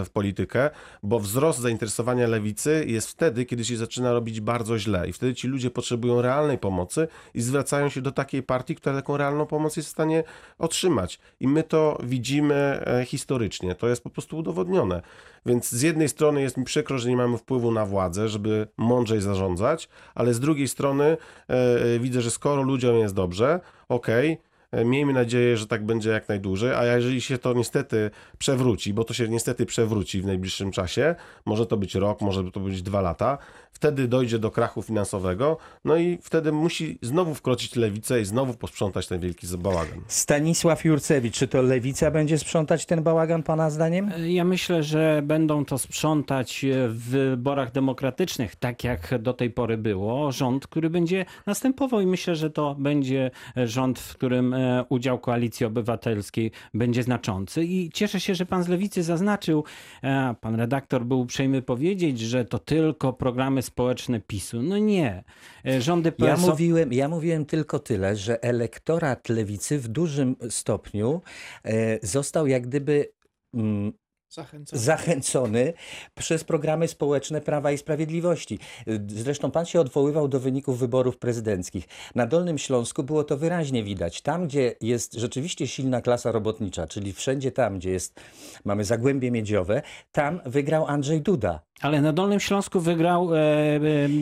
w 0.06 0.10
politykę, 0.10 0.70
bo 1.04 1.20
wzrost 1.20 1.60
zainteresowania 1.60 2.28
lewicy 2.28 2.86
jest 2.88 3.10
wtedy, 3.10 3.46
kiedy 3.46 3.66
się 3.66 3.78
zaczyna 3.78 4.14
robić 4.14 4.42
bardzo 4.42 4.80
źle 4.80 5.10
i 5.10 5.14
wtedy 5.14 5.34
ci 5.34 5.48
ludzie 5.48 5.72
potrzebują 5.72 6.22
realnej 6.22 6.58
pomocy 6.58 7.08
i 7.34 7.42
zwracają 7.42 7.90
się 7.90 8.02
do 8.02 8.12
takiej 8.12 8.44
partii, 8.44 8.76
która 8.76 8.96
taką 8.96 9.18
realną 9.18 9.46
pomoc 9.46 9.78
jest 9.78 9.90
w 9.90 9.92
stanie 9.92 10.24
otrzymać. 10.60 11.20
I 11.40 11.48
my 11.48 11.64
to 11.64 11.98
widzimy 12.04 12.56
e, 12.56 13.06
historycznie, 13.06 13.76
to 13.76 13.88
jest 13.88 14.04
po 14.04 14.10
prostu 14.10 14.38
udowodnione. 14.38 15.02
Więc 15.46 15.70
z 15.70 15.82
jednej 15.82 16.10
strony 16.10 16.42
jest 16.42 16.58
mi 16.58 16.64
przykro, 16.64 16.98
że 16.98 17.10
nie 17.10 17.18
mamy 17.18 17.38
wpływu 17.38 17.72
na 17.72 17.86
władzę, 17.86 18.30
żeby 18.30 18.68
mądrzej 18.78 19.22
zarządzać, 19.22 19.90
ale 20.16 20.34
z 20.34 20.40
drugiej 20.40 20.68
strony 20.68 21.04
e, 21.04 21.54
e, 21.96 22.00
widzę, 22.00 22.22
że 22.22 22.32
skoro 22.32 22.62
ludziom 22.62 22.96
jest 22.96 23.16
dobrze, 23.16 23.60
okej, 23.96 24.38
E, 24.72 24.86
Miejmy 24.86 25.14
nadzieję, 25.14 25.58
że 25.58 25.68
tak 25.68 25.86
będzie 25.86 26.10
jak 26.10 26.30
najdłużej, 26.30 26.74
a 26.74 26.86
jeżeli 26.86 27.22
się 27.22 27.38
to 27.38 27.54
niestety 27.54 28.12
przewróci, 28.38 28.94
bo 28.94 29.04
to 29.04 29.14
się 29.14 29.28
niestety 29.28 29.66
przewróci 29.66 30.22
w 30.22 30.26
najbliższym 30.26 30.72
czasie, 30.72 31.16
może 31.46 31.66
to 31.66 31.78
być 31.78 31.96
rok, 31.96 32.22
może 32.22 32.52
to 32.52 32.60
być 32.60 32.82
dwa 32.82 33.02
lata, 33.02 33.38
wtedy 33.72 34.08
dojdzie 34.08 34.40
do 34.40 34.52
krachu 34.52 34.82
finansowego, 34.82 35.58
no 35.86 35.98
i 35.98 36.18
wtedy 36.22 36.52
musi 36.52 37.00
znowu 37.02 37.36
wkroczyć 37.36 37.76
lewicę 37.76 38.22
i 38.22 38.26
znowu 38.26 38.54
posprzątać 38.54 39.08
ten 39.08 39.20
wielki 39.20 39.48
bałagan. 39.58 40.02
Stanisław 40.08 40.86
Jurcewicz, 40.86 41.36
czy 41.36 41.48
to 41.48 41.62
lewica 41.62 42.12
będzie 42.12 42.38
sprzątać 42.38 42.86
ten 42.86 43.04
bałagan 43.04 43.44
pana 43.44 43.70
zdaniem? 43.70 44.12
Ja 44.28 44.44
myślę, 44.44 44.84
że 44.84 45.22
będą 45.26 45.66
to 45.66 45.78
sprzątać 45.78 46.66
w 46.88 47.10
wyborach 47.10 47.72
demokratycznych, 47.72 48.56
tak 48.56 48.84
jak 48.84 49.22
do 49.22 49.34
tej 49.34 49.50
pory 49.50 49.78
było, 49.78 50.32
rząd, 50.32 50.68
który 50.68 50.90
będzie 50.90 51.26
następował 51.46 52.02
i 52.02 52.06
myślę, 52.06 52.36
że 52.36 52.50
to 52.50 52.76
będzie 52.80 53.32
rząd, 53.56 54.00
w 54.00 54.14
którym 54.14 54.54
e, 54.54 54.86
udział 54.90 55.20
Koalicji 55.20 55.66
Obywatelskiej 55.66 56.52
będzie 56.74 57.04
znaczący. 57.04 57.64
I 57.64 57.90
cieszę 57.94 58.20
się, 58.20 58.36
że 58.36 58.46
pan 58.46 58.64
z 58.64 58.68
Lewicy 58.68 59.04
zaznaczył, 59.04 59.64
e, 60.04 60.36
pan 60.42 60.56
redaktor 60.56 61.06
był 61.06 61.20
uprzejmy 61.20 61.62
powiedzieć, 61.62 62.20
że 62.20 62.46
to 62.46 62.60
tylko 62.60 63.14
programy 63.14 63.61
społeczne 63.62 64.20
PiSu. 64.20 64.62
No 64.62 64.78
nie. 64.78 65.24
E, 65.66 65.82
Rządy 65.82 66.14
Ja 66.18 66.36
PSO... 66.36 66.48
mówiłem, 66.48 66.94
ja 66.94 67.08
mówiłem 67.10 67.46
tylko 67.46 67.80
tyle, 67.80 68.16
że 68.16 68.44
elektorat 68.44 69.30
lewicy 69.30 69.80
w 69.80 69.88
dużym 69.88 70.36
stopniu 70.50 71.22
e, 71.64 72.08
został 72.08 72.48
jak 72.48 72.68
gdyby 72.68 73.12
mm, 73.54 73.94
Zachęcam. 74.34 74.80
zachęcony 74.80 75.74
przez 76.18 76.44
programy 76.44 76.88
społeczne 76.88 77.42
Prawa 77.42 77.72
i 77.72 77.78
Sprawiedliwości. 77.78 78.60
Zresztą 79.08 79.52
pan 79.52 79.66
się 79.66 79.80
odwoływał 79.82 80.28
do 80.28 80.40
wyników 80.40 80.80
wyborów 80.80 81.18
prezydenckich. 81.18 81.88
Na 82.16 82.28
Dolnym 82.28 82.58
Śląsku 82.58 83.04
było 83.04 83.24
to 83.24 83.38
wyraźnie 83.38 83.84
widać. 83.84 84.22
Tam, 84.22 84.48
gdzie 84.48 84.76
jest 84.82 85.14
rzeczywiście 85.14 85.68
silna 85.68 86.02
klasa 86.02 86.32
robotnicza, 86.32 86.88
czyli 86.88 87.14
wszędzie 87.14 87.52
tam, 87.52 87.80
gdzie 87.80 87.90
jest, 87.92 88.22
mamy 88.66 88.84
Zagłębie 88.86 89.32
Miedziowe, 89.32 89.82
tam 90.12 90.42
wygrał 90.46 90.88
Andrzej 90.88 91.22
Duda. 91.22 91.62
Ale 91.82 92.02
na 92.02 92.14
Dolnym 92.14 92.40
Śląsku 92.40 92.80
wygrał 92.80 93.36
e, 93.36 93.40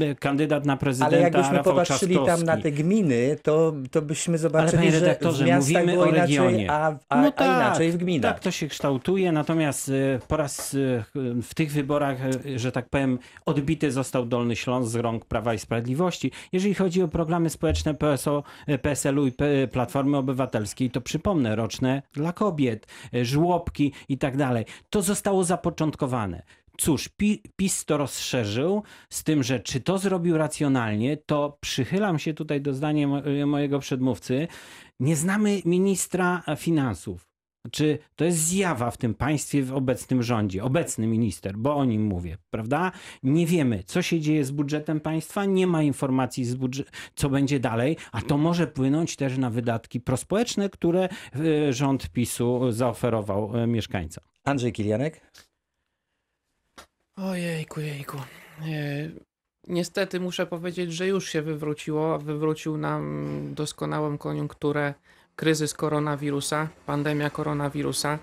e, 0.01 0.15
kandydat 0.15 0.65
na 0.65 0.77
prezydenta 0.77 1.15
Ale 1.15 1.23
jakbyśmy 1.23 1.57
Rafał 1.57 1.73
popatrzyli 1.73 2.15
tam 2.15 2.25
Trzaskowski. 2.25 2.57
na 2.57 2.63
te 2.63 2.71
gminy, 2.71 3.37
to, 3.43 3.73
to 3.91 4.01
byśmy 4.01 4.37
zobaczyli, 4.37 4.77
panie 4.77 4.91
że 4.91 4.99
w 4.99 5.45
miastach 5.45 5.59
mówimy 5.59 5.99
o 5.99 6.05
inaczej, 6.05 6.21
regionie. 6.21 6.71
a, 6.71 6.95
a, 7.09 7.21
No 7.21 7.31
a 7.35 7.45
inaczej 7.45 7.91
w 7.91 7.97
gminach. 7.97 8.33
Tak 8.33 8.43
to 8.43 8.51
się 8.51 8.67
kształtuje, 8.67 9.31
natomiast 9.31 9.89
e, 9.89 10.19
po 10.27 10.37
raz 10.37 10.75
e, 10.75 11.03
w 11.41 11.53
tych 11.55 11.71
wyborach, 11.71 12.17
e, 12.25 12.59
że 12.59 12.71
tak 12.71 12.89
powiem, 12.89 13.19
odbity 13.45 13.91
został 13.91 14.25
Dolny 14.25 14.55
Śląsk 14.55 14.91
z 14.91 14.95
rąk 14.95 15.25
Prawa 15.25 15.53
i 15.53 15.59
Sprawiedliwości. 15.59 16.31
Jeżeli 16.51 16.73
chodzi 16.73 17.03
o 17.03 17.07
programy 17.07 17.49
społeczne 17.49 17.93
PSO, 17.93 18.43
PSL-u 18.81 19.27
i 19.27 19.33
Platformy 19.71 20.17
Obywatelskiej, 20.17 20.91
to 20.91 21.01
przypomnę, 21.01 21.55
roczne 21.55 22.01
dla 22.13 22.33
kobiet, 22.33 22.87
żłobki 23.21 23.93
i 24.09 24.17
tak 24.17 24.37
dalej. 24.37 24.65
To 24.89 25.01
zostało 25.01 25.43
zapoczątkowane. 25.43 26.41
Cóż, 26.79 27.09
Pi- 27.09 27.41
PiS 27.55 27.85
to 27.85 27.97
rozszerzył, 27.97 28.83
z 29.09 29.23
tym, 29.23 29.43
że 29.43 29.59
czy 29.59 29.81
to 29.81 29.97
zrobił 29.97 30.37
racjonalnie, 30.37 31.17
to 31.17 31.57
przychylam 31.61 32.19
się 32.19 32.33
tutaj 32.33 32.61
do 32.61 32.73
zdania 32.73 33.07
mo- 33.07 33.21
mojego 33.45 33.79
przedmówcy. 33.79 34.47
Nie 34.99 35.15
znamy 35.15 35.61
ministra 35.65 36.43
finansów. 36.57 37.29
Czy 37.71 37.97
to 38.15 38.25
jest 38.25 38.37
zjawa 38.37 38.91
w 38.91 38.97
tym 38.97 39.13
państwie, 39.13 39.63
w 39.63 39.73
obecnym 39.73 40.23
rządzie, 40.23 40.63
obecny 40.63 41.07
minister, 41.07 41.57
bo 41.57 41.75
o 41.75 41.85
nim 41.85 42.05
mówię, 42.05 42.37
prawda? 42.49 42.91
Nie 43.23 43.45
wiemy, 43.45 43.83
co 43.85 44.01
się 44.01 44.19
dzieje 44.19 44.45
z 44.45 44.51
budżetem 44.51 44.99
państwa, 44.99 45.45
nie 45.45 45.67
ma 45.67 45.83
informacji, 45.83 46.45
z 46.45 46.57
co 47.15 47.29
będzie 47.29 47.59
dalej, 47.59 47.97
a 48.11 48.21
to 48.21 48.37
może 48.37 48.67
płynąć 48.67 49.15
też 49.15 49.37
na 49.37 49.49
wydatki 49.49 49.99
prospołeczne, 49.99 50.69
które 50.69 51.09
e, 51.09 51.73
rząd 51.73 52.09
PiSu 52.09 52.71
zaoferował 52.71 53.57
e, 53.57 53.67
mieszkańcom. 53.67 54.23
Andrzej 54.43 54.73
Kilianek? 54.73 55.21
Ojejku, 57.23 57.79
jejku. 57.81 58.17
E, 58.17 59.09
Niestety 59.67 60.19
muszę 60.19 60.45
powiedzieć, 60.45 60.93
że 60.93 61.07
już 61.07 61.29
się 61.29 61.41
wywróciło. 61.41 62.19
Wywrócił 62.19 62.77
nam 62.77 63.31
doskonałą 63.55 64.17
koniunkturę 64.17 64.93
kryzys 65.35 65.73
koronawirusa, 65.73 66.69
pandemia 66.85 67.29
koronawirusa. 67.29 68.19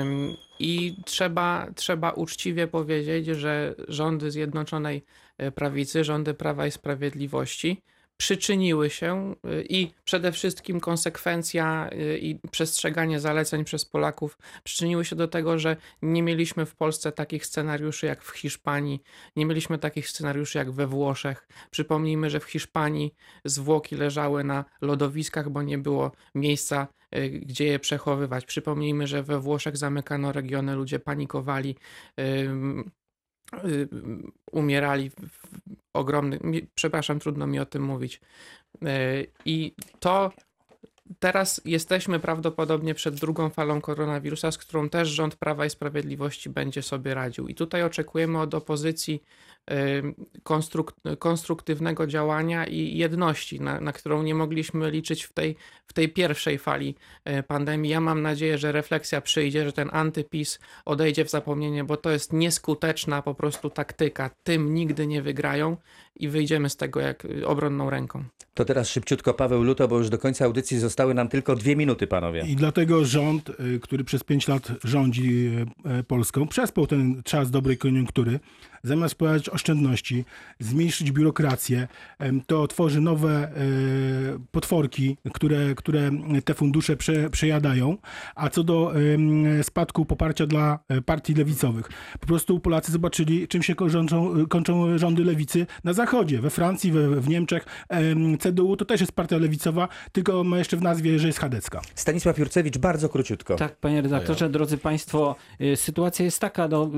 Ym, 0.00 0.36
I 0.58 0.96
trzeba, 1.04 1.66
trzeba 1.74 2.10
uczciwie 2.10 2.66
powiedzieć, 2.66 3.26
że 3.26 3.74
rządy 3.88 4.30
Zjednoczonej 4.30 5.04
e, 5.38 5.50
Prawicy, 5.50 6.04
rządy 6.04 6.34
Prawa 6.34 6.66
i 6.66 6.70
Sprawiedliwości 6.70 7.82
przyczyniły 8.18 8.90
się 8.90 9.34
y, 9.44 9.64
i 9.68 9.90
przede 10.04 10.32
wszystkim 10.32 10.80
konsekwencja 10.80 11.90
y, 11.92 12.18
i 12.18 12.38
przestrzeganie 12.50 13.20
zaleceń 13.20 13.64
przez 13.64 13.84
Polaków 13.84 14.38
przyczyniły 14.64 15.04
się 15.04 15.16
do 15.16 15.28
tego, 15.28 15.58
że 15.58 15.76
nie 16.02 16.22
mieliśmy 16.22 16.66
w 16.66 16.74
Polsce 16.74 17.12
takich 17.12 17.46
scenariuszy 17.46 18.06
jak 18.06 18.22
w 18.22 18.30
Hiszpanii, 18.30 19.00
nie 19.36 19.46
mieliśmy 19.46 19.78
takich 19.78 20.08
scenariuszy 20.08 20.58
jak 20.58 20.70
we 20.70 20.86
Włoszech. 20.86 21.48
Przypomnijmy, 21.70 22.30
że 22.30 22.40
w 22.40 22.44
Hiszpanii 22.44 23.14
zwłoki 23.44 23.96
leżały 23.96 24.44
na 24.44 24.64
lodowiskach, 24.80 25.50
bo 25.50 25.62
nie 25.62 25.78
było 25.78 26.12
miejsca, 26.34 26.86
y, 27.16 27.30
gdzie 27.30 27.64
je 27.64 27.78
przechowywać. 27.78 28.44
Przypomnijmy, 28.44 29.06
że 29.06 29.22
we 29.22 29.40
Włoszech 29.40 29.76
zamykano 29.76 30.32
regiony, 30.32 30.74
ludzie 30.74 30.98
panikowali. 30.98 31.76
Y, 33.64 33.88
umierali 34.52 35.10
w 35.10 35.16
ogromnych. 35.92 36.40
Przepraszam, 36.74 37.18
trudno 37.18 37.46
mi 37.46 37.58
o 37.58 37.66
tym 37.66 37.82
mówić. 37.82 38.20
Y, 38.82 39.26
I 39.44 39.74
to 40.00 40.32
teraz 41.18 41.60
jesteśmy 41.64 42.20
prawdopodobnie 42.20 42.94
przed 42.94 43.14
drugą 43.14 43.50
falą 43.50 43.80
koronawirusa, 43.80 44.52
z 44.52 44.58
którą 44.58 44.88
też 44.88 45.08
rząd 45.08 45.36
Prawa 45.36 45.66
i 45.66 45.70
Sprawiedliwości 45.70 46.50
będzie 46.50 46.82
sobie 46.82 47.14
radził. 47.14 47.48
I 47.48 47.54
tutaj 47.54 47.82
oczekujemy 47.82 48.40
od 48.40 48.54
opozycji 48.54 49.22
konstruktywnego 51.18 52.06
działania 52.06 52.66
i 52.66 52.96
jedności, 52.96 53.60
na, 53.60 53.80
na 53.80 53.92
którą 53.92 54.22
nie 54.22 54.34
mogliśmy 54.34 54.90
liczyć 54.90 55.24
w 55.24 55.32
tej, 55.32 55.56
w 55.86 55.92
tej 55.92 56.08
pierwszej 56.08 56.58
fali 56.58 56.94
y, 57.28 57.42
pandemii. 57.42 57.90
Ja 57.90 58.00
mam 58.00 58.22
nadzieję, 58.22 58.58
że 58.58 58.72
refleksja 58.72 59.20
przyjdzie, 59.20 59.64
że 59.64 59.72
ten 59.72 59.88
antypis 59.92 60.58
odejdzie 60.84 61.24
w 61.24 61.30
zapomnienie, 61.30 61.84
bo 61.84 61.96
to 61.96 62.10
jest 62.10 62.32
nieskuteczna 62.32 63.22
po 63.22 63.34
prostu 63.34 63.70
taktyka. 63.70 64.30
Tym 64.42 64.74
nigdy 64.74 65.06
nie 65.06 65.22
wygrają 65.22 65.76
i 66.16 66.28
wyjdziemy 66.28 66.70
z 66.70 66.76
tego 66.76 67.00
jak 67.00 67.24
y, 67.24 67.46
obronną 67.46 67.90
ręką. 67.90 68.24
To 68.54 68.64
teraz 68.64 68.88
szybciutko 68.88 69.34
Paweł 69.34 69.62
Luto, 69.62 69.88
bo 69.88 69.98
już 69.98 70.08
do 70.08 70.18
końca 70.18 70.44
audycji 70.44 70.78
zostały 70.78 71.14
nam 71.14 71.28
tylko 71.28 71.56
dwie 71.56 71.76
minuty, 71.76 72.06
panowie. 72.06 72.44
I 72.48 72.56
dlatego 72.56 73.04
rząd, 73.04 73.50
y, 73.50 73.80
który 73.80 74.04
przez 74.04 74.24
5 74.24 74.48
lat 74.48 74.72
rządzi 74.84 75.50
Polską, 76.08 76.48
przespał 76.48 76.86
ten 76.86 77.22
czas 77.22 77.50
dobrej 77.50 77.78
koniunktury, 77.78 78.40
zamiast 78.82 79.14
wprowadzać 79.14 79.48
oszczędności, 79.58 80.24
zmniejszyć 80.58 81.12
biurokrację, 81.12 81.88
to 82.46 82.66
tworzy 82.66 83.00
nowe 83.00 83.48
y, 83.48 84.38
potworki, 84.50 85.16
które, 85.32 85.74
które 85.74 86.10
te 86.44 86.54
fundusze 86.54 86.96
prze, 86.96 87.30
przejadają. 87.30 87.96
A 88.34 88.48
co 88.48 88.64
do 88.64 88.92
spadku 89.62 90.04
poparcia 90.04 90.46
dla 90.46 90.78
e, 90.88 91.02
partii 91.02 91.34
lewicowych, 91.34 91.88
po 92.20 92.26
prostu 92.26 92.60
Polacy 92.60 92.92
zobaczyli, 92.92 93.48
czym 93.48 93.62
się 93.62 93.74
kończą, 93.74 94.46
kończą 94.48 94.98
rządy 94.98 95.24
lewicy 95.24 95.66
na 95.84 95.92
zachodzie. 95.92 96.40
We 96.40 96.50
Francji, 96.50 96.92
we, 96.92 97.20
w 97.20 97.28
Niemczech 97.28 97.66
em, 97.88 98.38
CDU 98.38 98.76
to 98.76 98.84
też 98.84 99.00
jest 99.00 99.12
partia 99.12 99.36
lewicowa, 99.36 99.88
tylko 100.12 100.44
ma 100.44 100.58
jeszcze 100.58 100.76
w 100.76 100.82
nazwie, 100.82 101.18
że 101.18 101.26
jest 101.26 101.38
chadecka. 101.38 101.80
Stanisław 101.94 102.38
Jurcewicz, 102.38 102.78
bardzo 102.78 103.08
króciutko. 103.08 103.56
Tak, 103.56 103.76
panie 103.76 104.02
redaktorze, 104.02 104.48
drodzy 104.48 104.78
państwo, 104.78 105.36
y, 105.60 105.76
sytuacja 105.76 106.24
jest 106.24 106.40
taka, 106.40 106.68
no, 106.68 106.90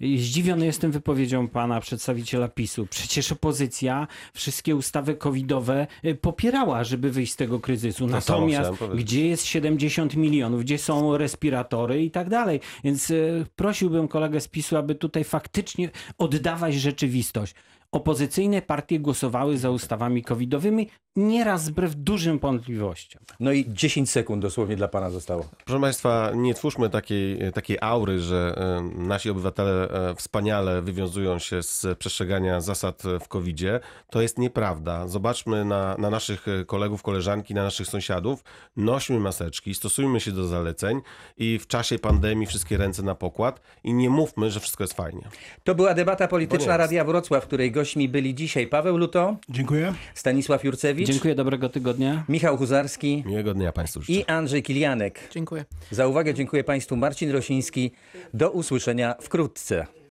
y, 0.00 0.18
zdziwiony 0.18 0.66
jestem 0.66 0.90
wypowiedzią 0.92 1.48
pana 1.48 1.80
przedstawiciela 1.98 2.48
PiSu. 2.48 2.86
Przecież 2.86 3.32
opozycja 3.32 4.06
wszystkie 4.34 4.76
ustawy 4.76 5.14
covidowe 5.14 5.86
y, 6.04 6.14
popierała, 6.14 6.84
żeby 6.84 7.10
wyjść 7.10 7.32
z 7.32 7.36
tego 7.36 7.60
kryzysu. 7.60 8.08
To 8.08 8.20
samo 8.20 8.46
Natomiast 8.46 8.84
gdzie 8.94 9.28
jest 9.28 9.44
70 9.44 10.16
milionów, 10.16 10.60
gdzie 10.60 10.78
są 10.78 11.16
respiratory 11.16 12.04
i 12.04 12.10
tak 12.10 12.28
dalej. 12.28 12.60
Więc 12.84 13.10
y, 13.10 13.46
prosiłbym 13.56 14.08
kolegę 14.08 14.40
z 14.40 14.48
PiSu, 14.48 14.76
aby 14.76 14.94
tutaj 14.94 15.24
faktycznie 15.24 15.90
oddawać 16.18 16.74
rzeczywistość. 16.74 17.54
Opozycyjne 17.92 18.62
partie 18.62 19.00
głosowały 19.00 19.58
za 19.58 19.70
ustawami 19.70 20.22
covidowymi, 20.22 20.88
nieraz 21.18 21.68
wbrew 21.68 21.94
dużym 21.94 22.38
wątpliwościom. 22.38 23.22
No 23.40 23.52
i 23.52 23.64
10 23.68 24.10
sekund 24.10 24.42
dosłownie 24.42 24.76
dla 24.76 24.88
pana 24.88 25.10
zostało. 25.10 25.44
Proszę 25.64 25.80
Państwa, 25.80 26.32
nie 26.34 26.54
twórzmy 26.54 26.90
takiej, 26.90 27.52
takiej 27.52 27.78
aury, 27.80 28.20
że 28.20 28.54
nasi 28.94 29.30
obywatele 29.30 29.88
e, 29.90 30.14
wspaniale 30.14 30.82
wywiązują 30.82 31.38
się 31.38 31.62
z 31.62 31.98
przestrzegania 31.98 32.60
zasad 32.60 33.02
w 33.20 33.28
COVID-zie. 33.28 33.80
To 34.10 34.22
jest 34.22 34.38
nieprawda. 34.38 35.08
Zobaczmy 35.08 35.64
na, 35.64 35.96
na 35.98 36.10
naszych 36.10 36.48
e, 36.48 36.64
kolegów, 36.64 37.02
koleżanki, 37.02 37.54
na 37.54 37.62
naszych 37.62 37.86
sąsiadów. 37.86 38.44
Nośmy 38.76 39.20
maseczki, 39.20 39.74
stosujmy 39.74 40.20
się 40.20 40.32
do 40.32 40.46
zaleceń 40.46 41.00
i 41.36 41.58
w 41.58 41.66
czasie 41.66 41.98
pandemii 41.98 42.46
wszystkie 42.46 42.76
ręce 42.76 43.02
na 43.02 43.14
pokład 43.14 43.60
i 43.84 43.94
nie 43.94 44.10
mówmy, 44.10 44.50
że 44.50 44.60
wszystko 44.60 44.84
jest 44.84 44.94
fajnie. 44.94 45.22
To 45.64 45.74
była 45.74 45.94
debata 45.94 46.28
polityczna. 46.28 46.76
Radia 46.76 47.04
Wrocław, 47.04 47.44
w 47.44 47.46
której 47.46 47.72
gośćmi 47.78 48.08
byli 48.08 48.34
dzisiaj 48.34 48.66
Paweł 48.66 48.96
Luto, 48.96 49.36
Dziękuję. 49.48 49.94
Stanisław 50.14 50.64
Jurcewicz, 50.64 51.06
Dziękuję, 51.08 51.34
dobrego 51.34 51.68
tygodnia. 51.68 52.24
Michał 52.28 52.56
Huzarski 52.56 53.22
Miłego 53.26 53.54
dnia 53.54 53.72
Państwu 53.72 54.00
życzę. 54.00 54.12
i 54.12 54.24
Andrzej 54.24 54.62
Kilianek. 54.62 55.20
Dziękuję. 55.34 55.64
Za 55.90 56.06
uwagę 56.06 56.34
dziękuję 56.34 56.64
Państwu 56.64 56.96
Marcin 56.96 57.30
Rosiński. 57.30 57.90
Do 58.34 58.50
usłyszenia 58.50 59.14
wkrótce. 59.20 59.86